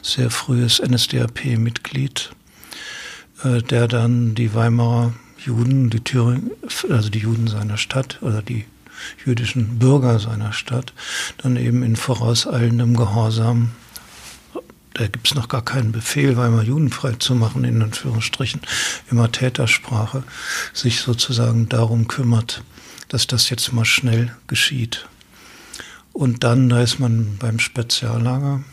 [0.02, 2.32] sehr frühes NSDAP-Mitglied,
[3.44, 5.14] äh, der dann die Weimarer
[5.46, 6.52] Juden, die Thüringen,
[6.90, 8.66] also die Juden seiner Stadt oder die
[9.26, 10.94] jüdischen Bürger seiner Stadt,
[11.38, 13.72] dann eben in vorauseilendem Gehorsam,
[14.94, 18.62] da gibt es noch gar keinen Befehl, Weimar judenfrei zu machen, in Anführungsstrichen,
[19.12, 20.24] immer Tätersprache,
[20.74, 22.64] sich sozusagen darum kümmert,
[23.10, 25.08] dass das jetzt mal schnell geschieht.
[26.14, 28.64] Und dann, da ist man beim Speziallager,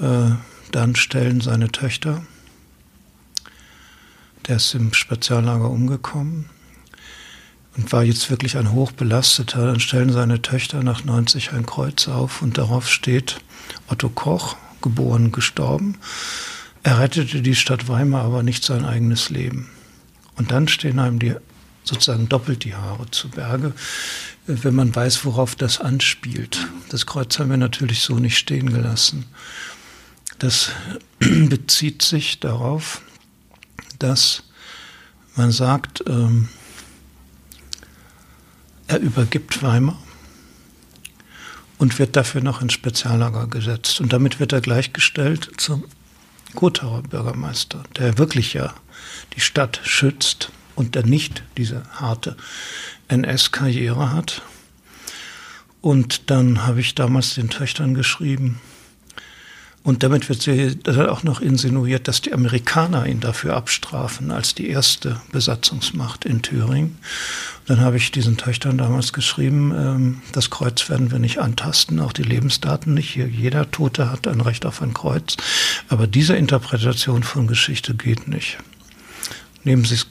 [0.00, 0.30] äh,
[0.72, 2.24] dann stellen seine Töchter
[4.46, 6.50] der ist im Speziallager umgekommen
[7.76, 9.66] und war jetzt wirklich ein hochbelasteter.
[9.66, 13.38] Dann stellen seine Töchter nach 90 ein Kreuz auf und darauf steht
[13.88, 15.96] Otto Koch, geboren, gestorben.
[16.82, 19.70] Er rettete die Stadt Weimar, aber nicht sein eigenes Leben.
[20.36, 21.34] Und dann stehen einem die
[21.84, 23.72] sozusagen doppelt die Haare zu Berge,
[24.46, 26.66] wenn man weiß, worauf das anspielt.
[26.88, 29.26] Das Kreuz haben wir natürlich so nicht stehen gelassen.
[30.38, 30.70] Das
[31.18, 33.00] bezieht sich darauf,
[34.04, 34.42] dass
[35.34, 36.48] man sagt, ähm,
[38.86, 39.98] er übergibt Weimar
[41.78, 44.00] und wird dafür noch ins Speziallager gesetzt.
[44.02, 45.84] Und damit wird er gleichgestellt zum
[46.54, 48.74] Gotauer Bürgermeister, der wirklich ja
[49.34, 52.36] die Stadt schützt und der nicht diese harte
[53.08, 54.42] NS-Karriere hat.
[55.80, 58.60] Und dann habe ich damals den Töchtern geschrieben,
[59.84, 64.70] und damit wird sie auch noch insinuiert, dass die Amerikaner ihn dafür abstrafen als die
[64.70, 66.98] erste Besatzungsmacht in Thüringen.
[67.66, 72.14] Dann habe ich diesen Töchtern damals geschrieben, ähm, das Kreuz werden wir nicht antasten, auch
[72.14, 73.14] die Lebensdaten nicht.
[73.14, 75.36] Jeder Tote hat ein Recht auf ein Kreuz.
[75.90, 78.56] Aber diese Interpretation von Geschichte geht nicht.
[79.64, 80.06] Nehmen Sie es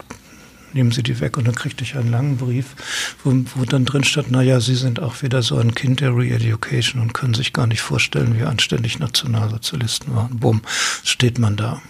[0.73, 1.37] nehmen Sie die weg.
[1.37, 2.75] Und dann kriegte ich einen langen Brief,
[3.23, 7.01] wo, wo dann drin stand, naja, Sie sind auch wieder so ein Kind der Re-Education
[7.01, 10.39] und können sich gar nicht vorstellen, wie anständig Nationalsozialisten waren.
[10.39, 10.61] Bumm,
[11.03, 11.81] steht man da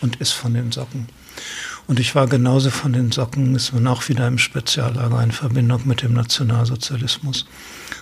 [0.00, 1.08] und ist von den Socken.
[1.86, 5.86] Und ich war genauso von den Socken, ist man auch wieder im Speziallager in Verbindung
[5.86, 7.46] mit dem Nationalsozialismus.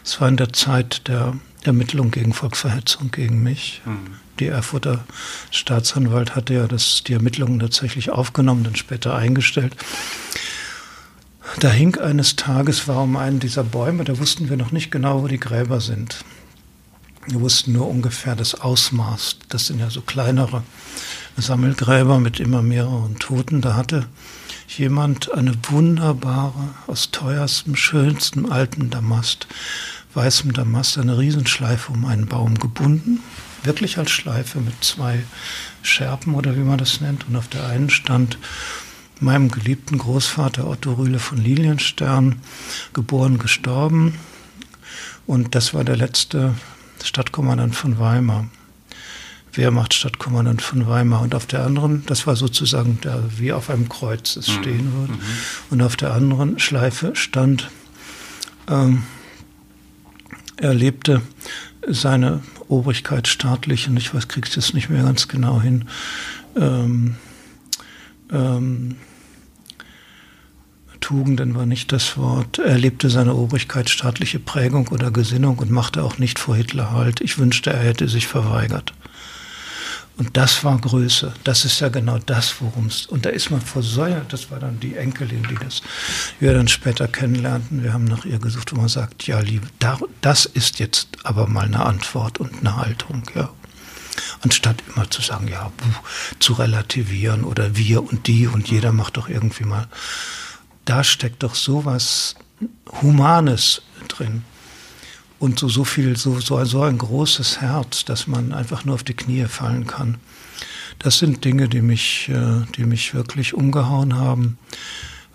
[0.04, 3.82] Es war in der Zeit der Ermittlung gegen Volksverhetzung gegen mich.
[3.84, 4.25] Mhm.
[4.38, 5.04] Die Erfurter
[5.50, 9.74] Staatsanwalt hatte ja das, die Ermittlungen tatsächlich aufgenommen, dann später eingestellt.
[11.60, 15.22] Da hing eines Tages, war um einen dieser Bäume, da wussten wir noch nicht genau,
[15.22, 16.18] wo die Gräber sind.
[17.26, 19.38] Wir wussten nur ungefähr das Ausmaß.
[19.48, 20.62] Das sind ja so kleinere
[21.36, 23.62] Sammelgräber mit immer mehreren Toten.
[23.62, 24.06] Da hatte
[24.68, 29.46] jemand eine wunderbare, aus teuerstem, schönstem alten Damast,
[30.14, 33.20] weißem Damast, eine Riesenschleife um einen Baum gebunden
[33.64, 35.24] wirklich als Schleife mit zwei
[35.82, 37.28] Scherben oder wie man das nennt.
[37.28, 38.38] Und auf der einen stand
[39.20, 42.40] meinem geliebten Großvater Otto Rühle von Lilienstern,
[42.92, 44.18] geboren, gestorben.
[45.26, 46.54] Und das war der letzte
[47.02, 48.48] Stadtkommandant von Weimar.
[49.52, 51.22] Wehrmachtstadtkommandant von Weimar.
[51.22, 54.52] Und auf der anderen, das war sozusagen da, wie auf einem Kreuz es mhm.
[54.52, 55.12] stehen würde.
[55.14, 55.20] Mhm.
[55.70, 57.70] Und auf der anderen Schleife stand,
[58.68, 59.04] ähm,
[60.56, 61.22] er lebte
[61.86, 65.84] seine Obrigkeit staatlich, und ich weiß, ich das nicht mehr ganz genau hin,
[66.56, 67.16] ähm,
[68.32, 68.96] ähm,
[71.00, 72.58] Tugenden war nicht das Wort.
[72.58, 77.20] Er lebte seine Obrigkeit staatliche Prägung oder Gesinnung und machte auch nicht vor Hitler Halt.
[77.20, 78.92] Ich wünschte, er hätte sich verweigert.
[80.18, 81.34] Und das war Größe.
[81.44, 83.04] Das ist ja genau das, worum es.
[83.04, 84.32] Und da ist man versäuert.
[84.32, 85.82] Das war dann die Enkelin, die das
[86.40, 87.82] wir dann später kennenlernten.
[87.82, 89.66] Wir haben nach ihr gesucht, wo man sagt, ja, liebe,
[90.22, 93.50] das ist jetzt aber mal eine Antwort und eine Haltung, ja.
[94.40, 95.70] Anstatt immer zu sagen, ja,
[96.38, 99.86] zu relativieren oder wir und die und jeder macht doch irgendwie mal.
[100.86, 102.36] Da steckt doch sowas
[103.02, 104.44] Humanes drin
[105.38, 109.04] und so, so viel, so, so, so ein großes Herz, dass man einfach nur auf
[109.04, 110.16] die Knie fallen kann.
[110.98, 114.58] Das sind Dinge, die mich, äh, die mich wirklich umgehauen haben.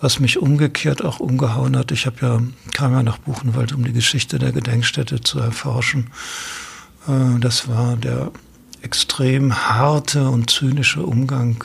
[0.00, 2.42] Was mich umgekehrt auch umgehauen hat, ich habe ja,
[2.72, 6.10] kam ja nach Buchenwald, um die Geschichte der Gedenkstätte zu erforschen.
[7.06, 8.32] Äh, das war der
[8.82, 11.64] extrem harte und zynische Umgang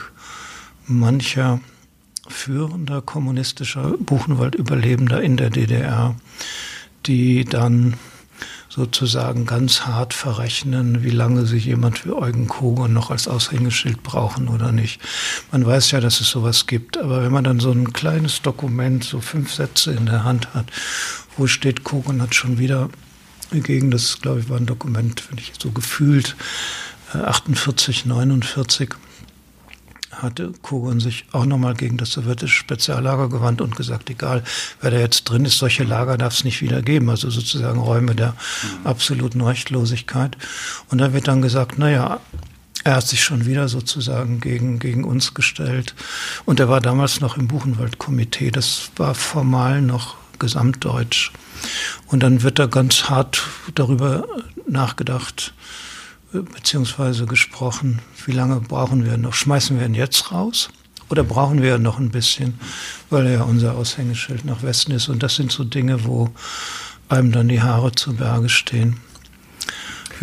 [0.86, 1.60] mancher
[2.28, 6.14] führender kommunistischer Buchenwald-Überlebender in der DDR,
[7.06, 7.94] die dann
[8.78, 14.46] sozusagen ganz hart verrechnen, wie lange sich jemand wie Eugen Kogon noch als Aushängeschild brauchen
[14.46, 15.00] oder nicht.
[15.50, 19.02] Man weiß ja, dass es sowas gibt, aber wenn man dann so ein kleines Dokument,
[19.02, 20.66] so fünf Sätze in der Hand hat,
[21.36, 22.88] wo steht, Kogon hat schon wieder
[23.50, 26.36] gegen das, glaube ich, war ein Dokument, wenn ich so gefühlt,
[27.12, 28.94] 48, äh, 49,
[30.22, 34.42] hatte Kogon sich auch nochmal gegen das sowjetische Speziallager gewandt und gesagt, egal,
[34.80, 37.10] wer da jetzt drin ist, solche Lager darf es nicht wieder geben.
[37.10, 38.86] Also sozusagen Räume der mhm.
[38.86, 40.36] absoluten Rechtlosigkeit.
[40.90, 42.20] Und da wird dann gesagt, naja,
[42.84, 45.94] er hat sich schon wieder sozusagen gegen, gegen uns gestellt.
[46.44, 48.50] Und er war damals noch im Buchenwald-Komitee.
[48.50, 51.32] Das war formal noch gesamtdeutsch.
[52.06, 53.42] Und dann wird da ganz hart
[53.74, 54.26] darüber
[54.66, 55.52] nachgedacht,
[56.32, 59.34] beziehungsweise gesprochen, wie lange brauchen wir noch?
[59.34, 60.68] Schmeißen wir ihn jetzt raus?
[61.10, 62.58] Oder brauchen wir noch ein bisschen,
[63.08, 65.08] weil er ja unser Aushängeschild nach Westen ist?
[65.08, 66.28] Und das sind so Dinge, wo
[67.08, 68.96] einem dann die Haare zu Berge stehen.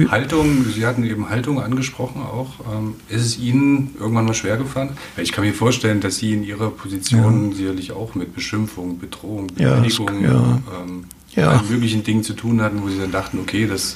[0.09, 2.59] Haltung, Sie hatten eben Haltung angesprochen auch.
[2.71, 4.89] Ähm, ist es Ihnen irgendwann mal schwer gefallen?
[5.15, 7.57] Ich kann mir vorstellen, dass Sie in Ihrer Position ja.
[7.57, 10.61] sicherlich auch mit Beschimpfung, Bedrohung, Beleidigung, ja, ja.
[10.81, 11.49] Ähm, ja.
[11.49, 13.95] allen möglichen Dingen zu tun hatten, wo Sie dann dachten, okay, das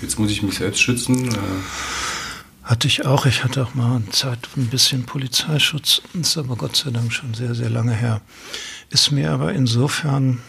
[0.00, 1.28] Jetzt muss ich mich selbst schützen.
[1.28, 1.38] Äh.
[2.62, 3.24] Hatte ich auch.
[3.24, 6.02] Ich hatte auch mal eine Zeit ein bisschen Polizeischutz.
[6.20, 8.20] Ist aber Gott sei Dank schon sehr, sehr lange her.
[8.90, 10.40] Ist mir aber insofern,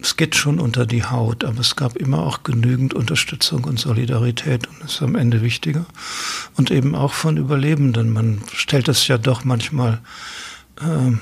[0.00, 4.68] es geht schon unter die Haut, aber es gab immer auch genügend Unterstützung und Solidarität
[4.68, 5.86] und das ist am Ende wichtiger.
[6.56, 8.12] Und eben auch von Überlebenden.
[8.12, 10.00] Man stellt das ja doch manchmal
[10.80, 11.16] äh,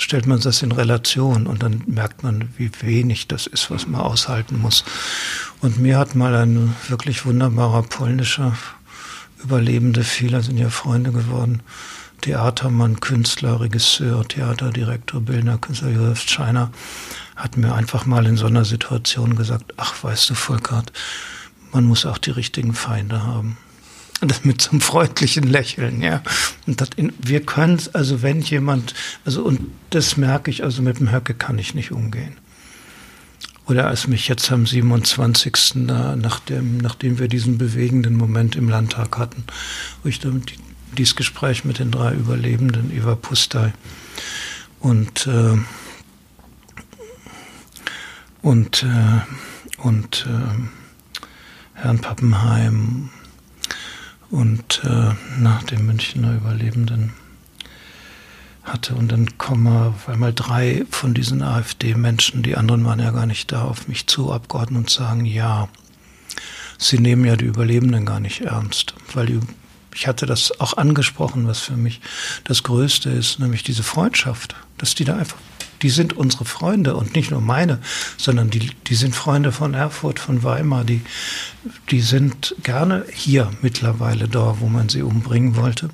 [0.00, 4.00] stellt man das in Relation und dann merkt man, wie wenig das ist, was man
[4.00, 4.84] aushalten muss.
[5.60, 8.56] Und mir hat mal ein wirklich wunderbarer polnischer
[9.42, 11.62] Überlebende, viele sind ja Freunde geworden,
[12.22, 16.70] Theatermann, Künstler, Regisseur, Theaterdirektor, Bildner, Künstler Josef Scheiner,
[17.36, 20.92] hat mir einfach mal in so einer Situation gesagt, ach, weißt du, Volkart,
[21.72, 23.56] man muss auch die richtigen Feinde haben.
[24.20, 26.22] Das mit so einem freundlichen Lächeln, ja.
[26.66, 28.94] Und das in, wir können es, also wenn jemand,
[29.24, 29.60] also und
[29.90, 32.36] das merke ich, also mit dem Höcke kann ich nicht umgehen.
[33.66, 35.76] Oder als mich jetzt am 27.
[35.76, 39.44] nach dem, nachdem wir diesen bewegenden Moment im Landtag hatten,
[40.02, 40.42] wo ich dann
[40.98, 43.72] dieses Gespräch mit den drei Überlebenden, Eva Pustay
[44.80, 45.56] und, äh,
[48.42, 49.20] und, äh,
[49.82, 53.10] und äh, Herrn Pappenheim
[54.30, 57.12] und äh, nach dem Münchner Überlebenden
[58.62, 58.94] hatte.
[58.94, 63.52] Und dann kommen auf einmal drei von diesen AfD-Menschen, die anderen waren ja gar nicht
[63.52, 65.68] da, auf mich zu, Abgeordneten und sagen, ja,
[66.78, 69.40] sie nehmen ja die Überlebenden gar nicht ernst, weil die,
[69.94, 72.00] ich hatte das auch angesprochen, was für mich
[72.44, 75.38] das Größte ist, nämlich diese Freundschaft, dass die da einfach
[75.82, 77.78] die sind unsere Freunde und nicht nur meine,
[78.16, 81.00] sondern die, die sind Freunde von Erfurt, von Weimar, die,
[81.90, 85.90] die sind gerne hier mittlerweile da, wo man sie umbringen wollte.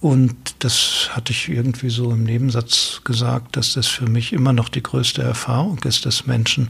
[0.00, 4.68] Und das hatte ich irgendwie so im Nebensatz gesagt, dass das für mich immer noch
[4.68, 6.68] die größte Erfahrung ist, dass Menschen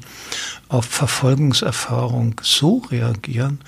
[0.68, 3.59] auf Verfolgungserfahrung so reagieren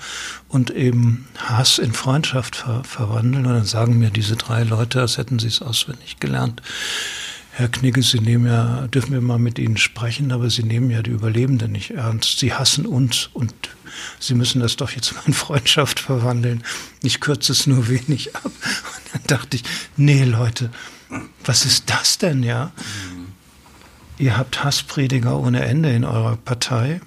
[0.47, 3.45] und eben Hass in Freundschaft ver verwandeln.
[3.45, 6.61] Und dann sagen mir diese drei Leute, als hätten sie es auswendig gelernt,
[7.59, 11.01] Herr Knigge, Sie nehmen ja, dürfen wir mal mit Ihnen sprechen, aber Sie nehmen ja
[11.01, 12.39] die Überlebenden nicht ernst.
[12.39, 13.53] Sie hassen uns und
[14.17, 16.63] Sie müssen das doch jetzt mal in Freundschaft verwandeln.
[17.03, 18.45] Ich kürze es nur wenig ab.
[18.45, 18.53] Und
[19.11, 19.63] dann dachte ich,
[19.97, 20.69] nee, Leute,
[21.43, 22.71] was ist das denn, ja?
[23.11, 23.27] Mhm.
[24.19, 27.01] Ihr habt Hassprediger ohne Ende in eurer Partei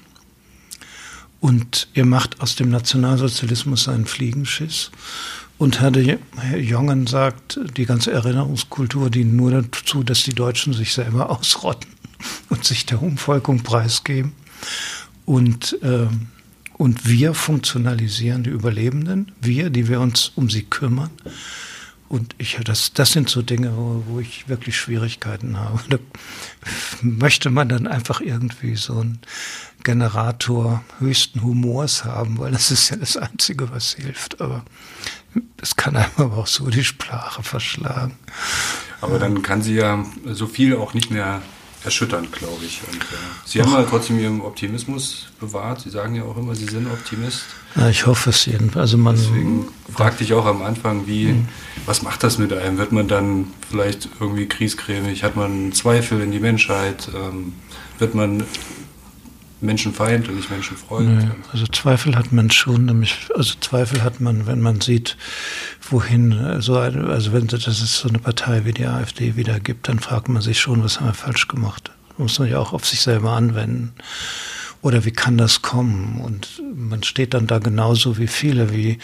[1.40, 4.90] und ihr macht aus dem Nationalsozialismus einen Fliegenschiss.
[5.62, 6.18] Und Herr, de,
[6.58, 11.88] Jongen sagt, die ganze Erinnerungskultur dient nur dazu, dass die Deutschen sich selber ausrotten
[12.48, 14.32] und sich der Umvolkung preisgeben.
[15.24, 16.08] Und, äh,
[16.78, 21.10] und wir funktionalisieren die Überlebenden, wir, die wir uns um sie kümmern.
[22.08, 25.80] Und ich, das, das sind so Dinge, wo, wo ich wirklich Schwierigkeiten habe.
[25.88, 25.98] Da
[27.02, 29.20] möchte man dann einfach irgendwie so einen
[29.84, 34.40] Generator höchsten Humors haben, weil das ist ja das Einzige, was hilft.
[34.40, 34.64] Aber
[35.61, 38.16] es kann einem aber auch so die Sprache verschlagen.
[39.01, 41.43] Aber dann kann sie ja so viel auch nicht mehr
[41.85, 42.80] erschütternd, glaube ich.
[42.91, 45.80] Und, äh, Sie haben ja trotzdem Ihren Optimismus bewahrt.
[45.80, 47.43] Sie sagen ja auch immer, Sie sind Optimist.
[47.74, 48.76] Ja, ich hoffe es jedenfalls.
[48.76, 51.49] Also man, Deswegen fragte ich auch am Anfang, wie, mhm.
[51.87, 52.78] was macht das mit einem?
[52.78, 55.24] Wird man dann vielleicht irgendwie kriescremig?
[55.24, 57.09] Hat man Zweifel in die Menschheit?
[57.14, 57.55] Ähm,
[57.99, 58.45] wird man
[59.62, 61.08] Menschenfeind und nicht Menschenfreund.
[61.08, 65.16] Nee, also Zweifel hat man schon, nämlich, also Zweifel hat man, wenn man sieht,
[65.88, 70.00] wohin, also, also wenn das es so eine Partei wie die AfD wieder gibt, dann
[70.00, 71.90] fragt man sich schon, was haben wir falsch gemacht.
[72.18, 73.94] Muss man ja auch auf sich selber anwenden.
[74.83, 76.20] Oder wie kann das kommen?
[76.20, 78.99] Und man steht dann da genauso wie viele, wie,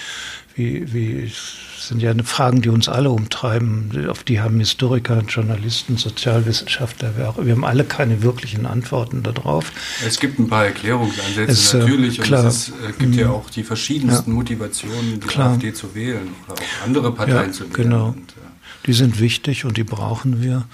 [0.57, 1.33] wie, wie
[1.79, 4.09] sind ja Fragen, die uns alle umtreiben.
[4.09, 9.73] Auf die haben Historiker, Journalisten, Sozialwissenschaftler, wir, auch, wir haben alle keine wirklichen Antworten darauf.
[10.05, 13.35] Es gibt ein paar Erklärungsansätze es, äh, natürlich klar, und es, äh, gibt ja mhm.
[13.35, 15.53] auch die verschiedensten ja, Motivationen, die klar.
[15.53, 17.73] AfD zu wählen oder auch andere Parteien ja, zu wählen.
[17.73, 18.07] Genau.
[18.09, 18.38] Und, äh,
[18.89, 20.65] die sind wichtig und die brauchen wir.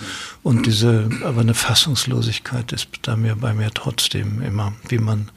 [0.45, 5.33] Und diese, aber eine Fassungslosigkeit ist da mir bei mir trotzdem immer, wie man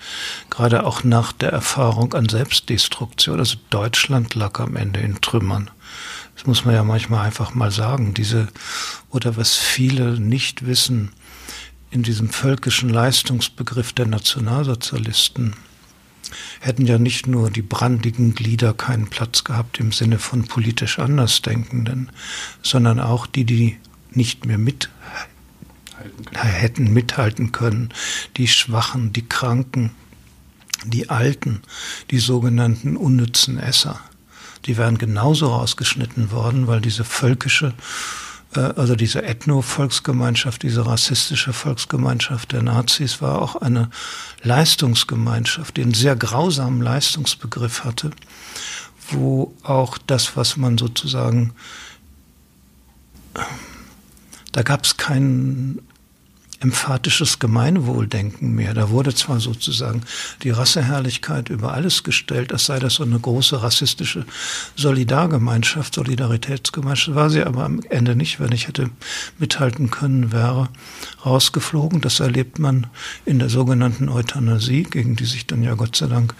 [0.51, 5.71] gerade auch nach der Erfahrung an Selbstdestruktion, also Deutschland lag am Ende in Trümmern.
[6.35, 8.13] Das muss man ja manchmal einfach mal sagen.
[8.13, 8.47] Diese,
[9.09, 11.13] oder was viele nicht wissen,
[11.89, 15.55] in diesem völkischen Leistungsbegriff der Nationalsozialisten,
[16.59, 22.11] hätten ja nicht nur die brandigen Glieder keinen Platz gehabt im Sinne von politisch Andersdenkenden,
[22.61, 23.77] sondern auch die, die
[24.11, 24.89] nicht mehr mit
[26.33, 27.89] hätten mithalten können,
[28.37, 29.91] die Schwachen, die Kranken,
[30.85, 31.61] die Alten,
[32.11, 33.99] die sogenannten unnützen Esser.
[34.65, 38.26] Die wären genauso rausgeschnitten worden, weil diese völkische äh,
[38.57, 43.89] also diese Ethno-Volksgemeinschaft, diese rassistische Volksgemeinschaft der Nazis war auch eine
[44.43, 48.11] Leistungsgemeinschaft, die einen sehr grausamen Leistungsbegriff hatte,
[49.09, 51.53] wo auch das, was man sozusagen,
[54.51, 55.86] da gab es keinen
[56.59, 58.73] emphatisches Gemeinwohldenken mehr.
[58.73, 60.01] Da wurde zwar sozusagen
[60.43, 64.25] die Rasseherrlichkeit über alles gestellt, als sei das so eine große rassistische
[64.75, 68.39] Solidargemeinschaft, Solidaritätsgemeinschaft, war sie aber am Ende nicht.
[68.39, 68.89] Wenn ich hätte
[69.37, 70.69] mithalten können, wäre
[71.25, 72.01] rausgeflogen.
[72.01, 72.87] Das erlebt man
[73.25, 76.33] in der sogenannten Euthanasie, gegen die sich dann ja Gott sei Dank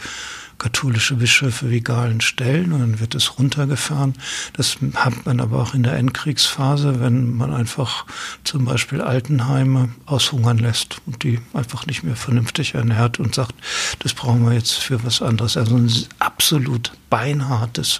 [0.57, 4.13] katholische Bischöfe wie Galen stellen und dann wird es runtergefahren.
[4.53, 8.05] Das hat man aber auch in der Endkriegsphase, wenn man einfach
[8.43, 13.53] zum Beispiel Altenheime aushungern lässt und die einfach nicht mehr vernünftig ernährt und sagt,
[13.99, 15.57] das brauchen wir jetzt für was anderes.
[15.57, 17.99] Also ein absolut beinhartes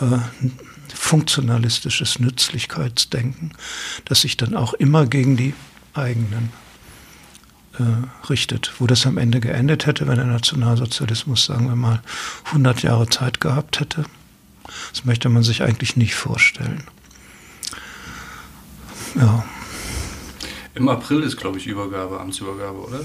[0.00, 0.18] äh,
[0.94, 3.52] funktionalistisches Nützlichkeitsdenken,
[4.04, 5.54] das sich dann auch immer gegen die
[5.94, 6.50] eigenen
[7.78, 8.72] äh, richtet.
[8.78, 12.02] Wo das am Ende geendet hätte, wenn der Nationalsozialismus, sagen wir mal,
[12.46, 14.04] 100 Jahre Zeit gehabt hätte,
[14.92, 16.84] das möchte man sich eigentlich nicht vorstellen.
[19.14, 19.44] Ja.
[20.74, 23.00] Im April ist, glaube ich, Übergabe, Amtsübergabe, oder?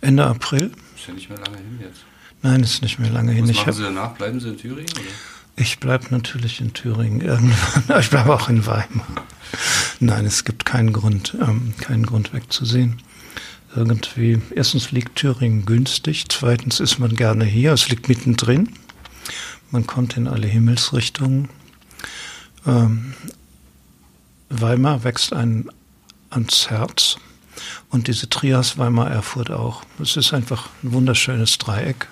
[0.00, 0.72] Ende April.
[0.96, 2.00] Ist ja nicht mehr lange hin jetzt.
[2.42, 3.48] Nein, ist nicht mehr lange hin.
[3.48, 4.12] Was machen Sie danach?
[4.12, 4.90] Bleiben Sie in Thüringen?
[4.90, 5.00] Oder?
[5.54, 8.00] Ich bleibe natürlich in Thüringen irgendwann.
[8.00, 9.06] Ich bleibe auch in Weimar.
[10.00, 13.00] Nein, es gibt keinen Grund, ähm, keinen Grund wegzusehen
[13.74, 18.68] irgendwie, erstens liegt Thüringen günstig, zweitens ist man gerne hier, es liegt mittendrin,
[19.70, 21.48] man kommt in alle Himmelsrichtungen.
[22.66, 23.14] Ähm,
[24.50, 25.70] Weimar wächst ein
[26.28, 27.16] ans Herz
[27.90, 29.82] und diese Trias Weimar-Erfurt auch.
[30.00, 32.08] Es ist einfach ein wunderschönes Dreieck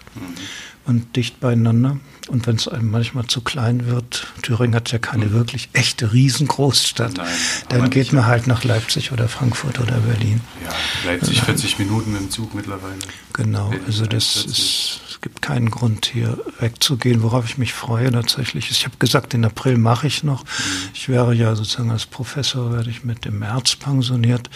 [0.87, 1.99] und dicht beieinander.
[2.29, 5.33] Und wenn es einem manchmal zu klein wird, Thüringen hat ja keine mhm.
[5.33, 7.27] wirklich echte Riesengroßstadt, Nein,
[7.69, 10.41] dann geht man halt nach Leipzig oder Frankfurt oder Berlin.
[10.63, 12.99] Ja, Leipzig 40 Minuten dem Zug mittlerweile.
[13.33, 18.71] Genau, also das ist es gibt keinen Grund, hier wegzugehen, worauf ich mich freue tatsächlich.
[18.71, 20.47] Ich habe gesagt, in April mache ich noch.
[20.95, 24.49] Ich wäre ja sozusagen als Professor, werde ich mit dem März pensioniert,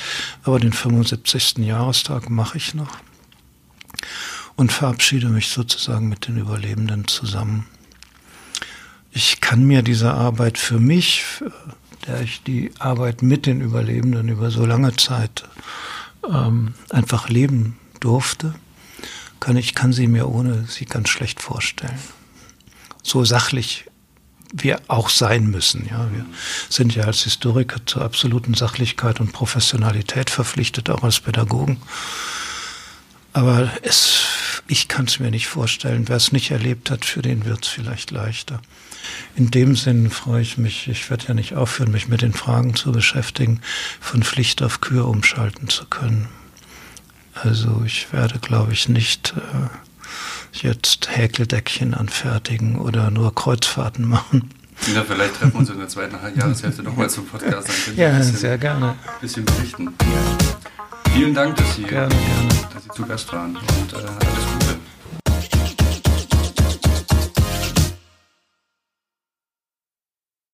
[0.43, 1.59] aber den 75.
[1.59, 2.97] Jahrestag mache ich noch
[4.57, 7.67] und verabschiede mich sozusagen mit den Überlebenden zusammen.
[9.11, 11.25] Ich kann mir diese Arbeit für mich,
[12.07, 15.45] der ich die Arbeit mit den Überlebenden über so lange Zeit
[16.29, 18.55] ähm, einfach leben durfte,
[19.41, 21.99] kann ich kann sie mir ohne sie ganz schlecht vorstellen.
[23.03, 23.85] So sachlich
[24.53, 25.87] wir auch sein müssen.
[25.91, 26.25] Ja, wir
[26.69, 31.79] sind ja als Historiker zur absoluten Sachlichkeit und Professionalität verpflichtet, auch als Pädagogen.
[33.35, 34.23] Aber es,
[34.69, 36.09] ich kann es mir nicht vorstellen.
[36.09, 38.61] Wer es nicht erlebt hat, für den wird es vielleicht leichter.
[39.35, 42.75] In dem Sinn freue ich mich, ich werde ja nicht aufhören, mich mit den Fragen
[42.75, 43.61] zu beschäftigen,
[44.01, 46.29] von Pflicht auf Kür umschalten zu können.
[47.35, 54.49] Also ich werde, glaube ich, nicht äh, jetzt Häkeldeckchen anfertigen oder nur Kreuzfahrten machen.
[54.95, 57.69] Ja, vielleicht treffen wir uns in der zweiten Jahreshälfte nochmal zum Podcast.
[57.97, 58.91] Ja, sehr gerne.
[58.91, 59.93] Ein bisschen berichten.
[61.15, 62.49] Vielen Dank, dass Sie, gerne, gerne.
[62.75, 64.64] Dass Sie zu Gast waren und äh, alles Gute.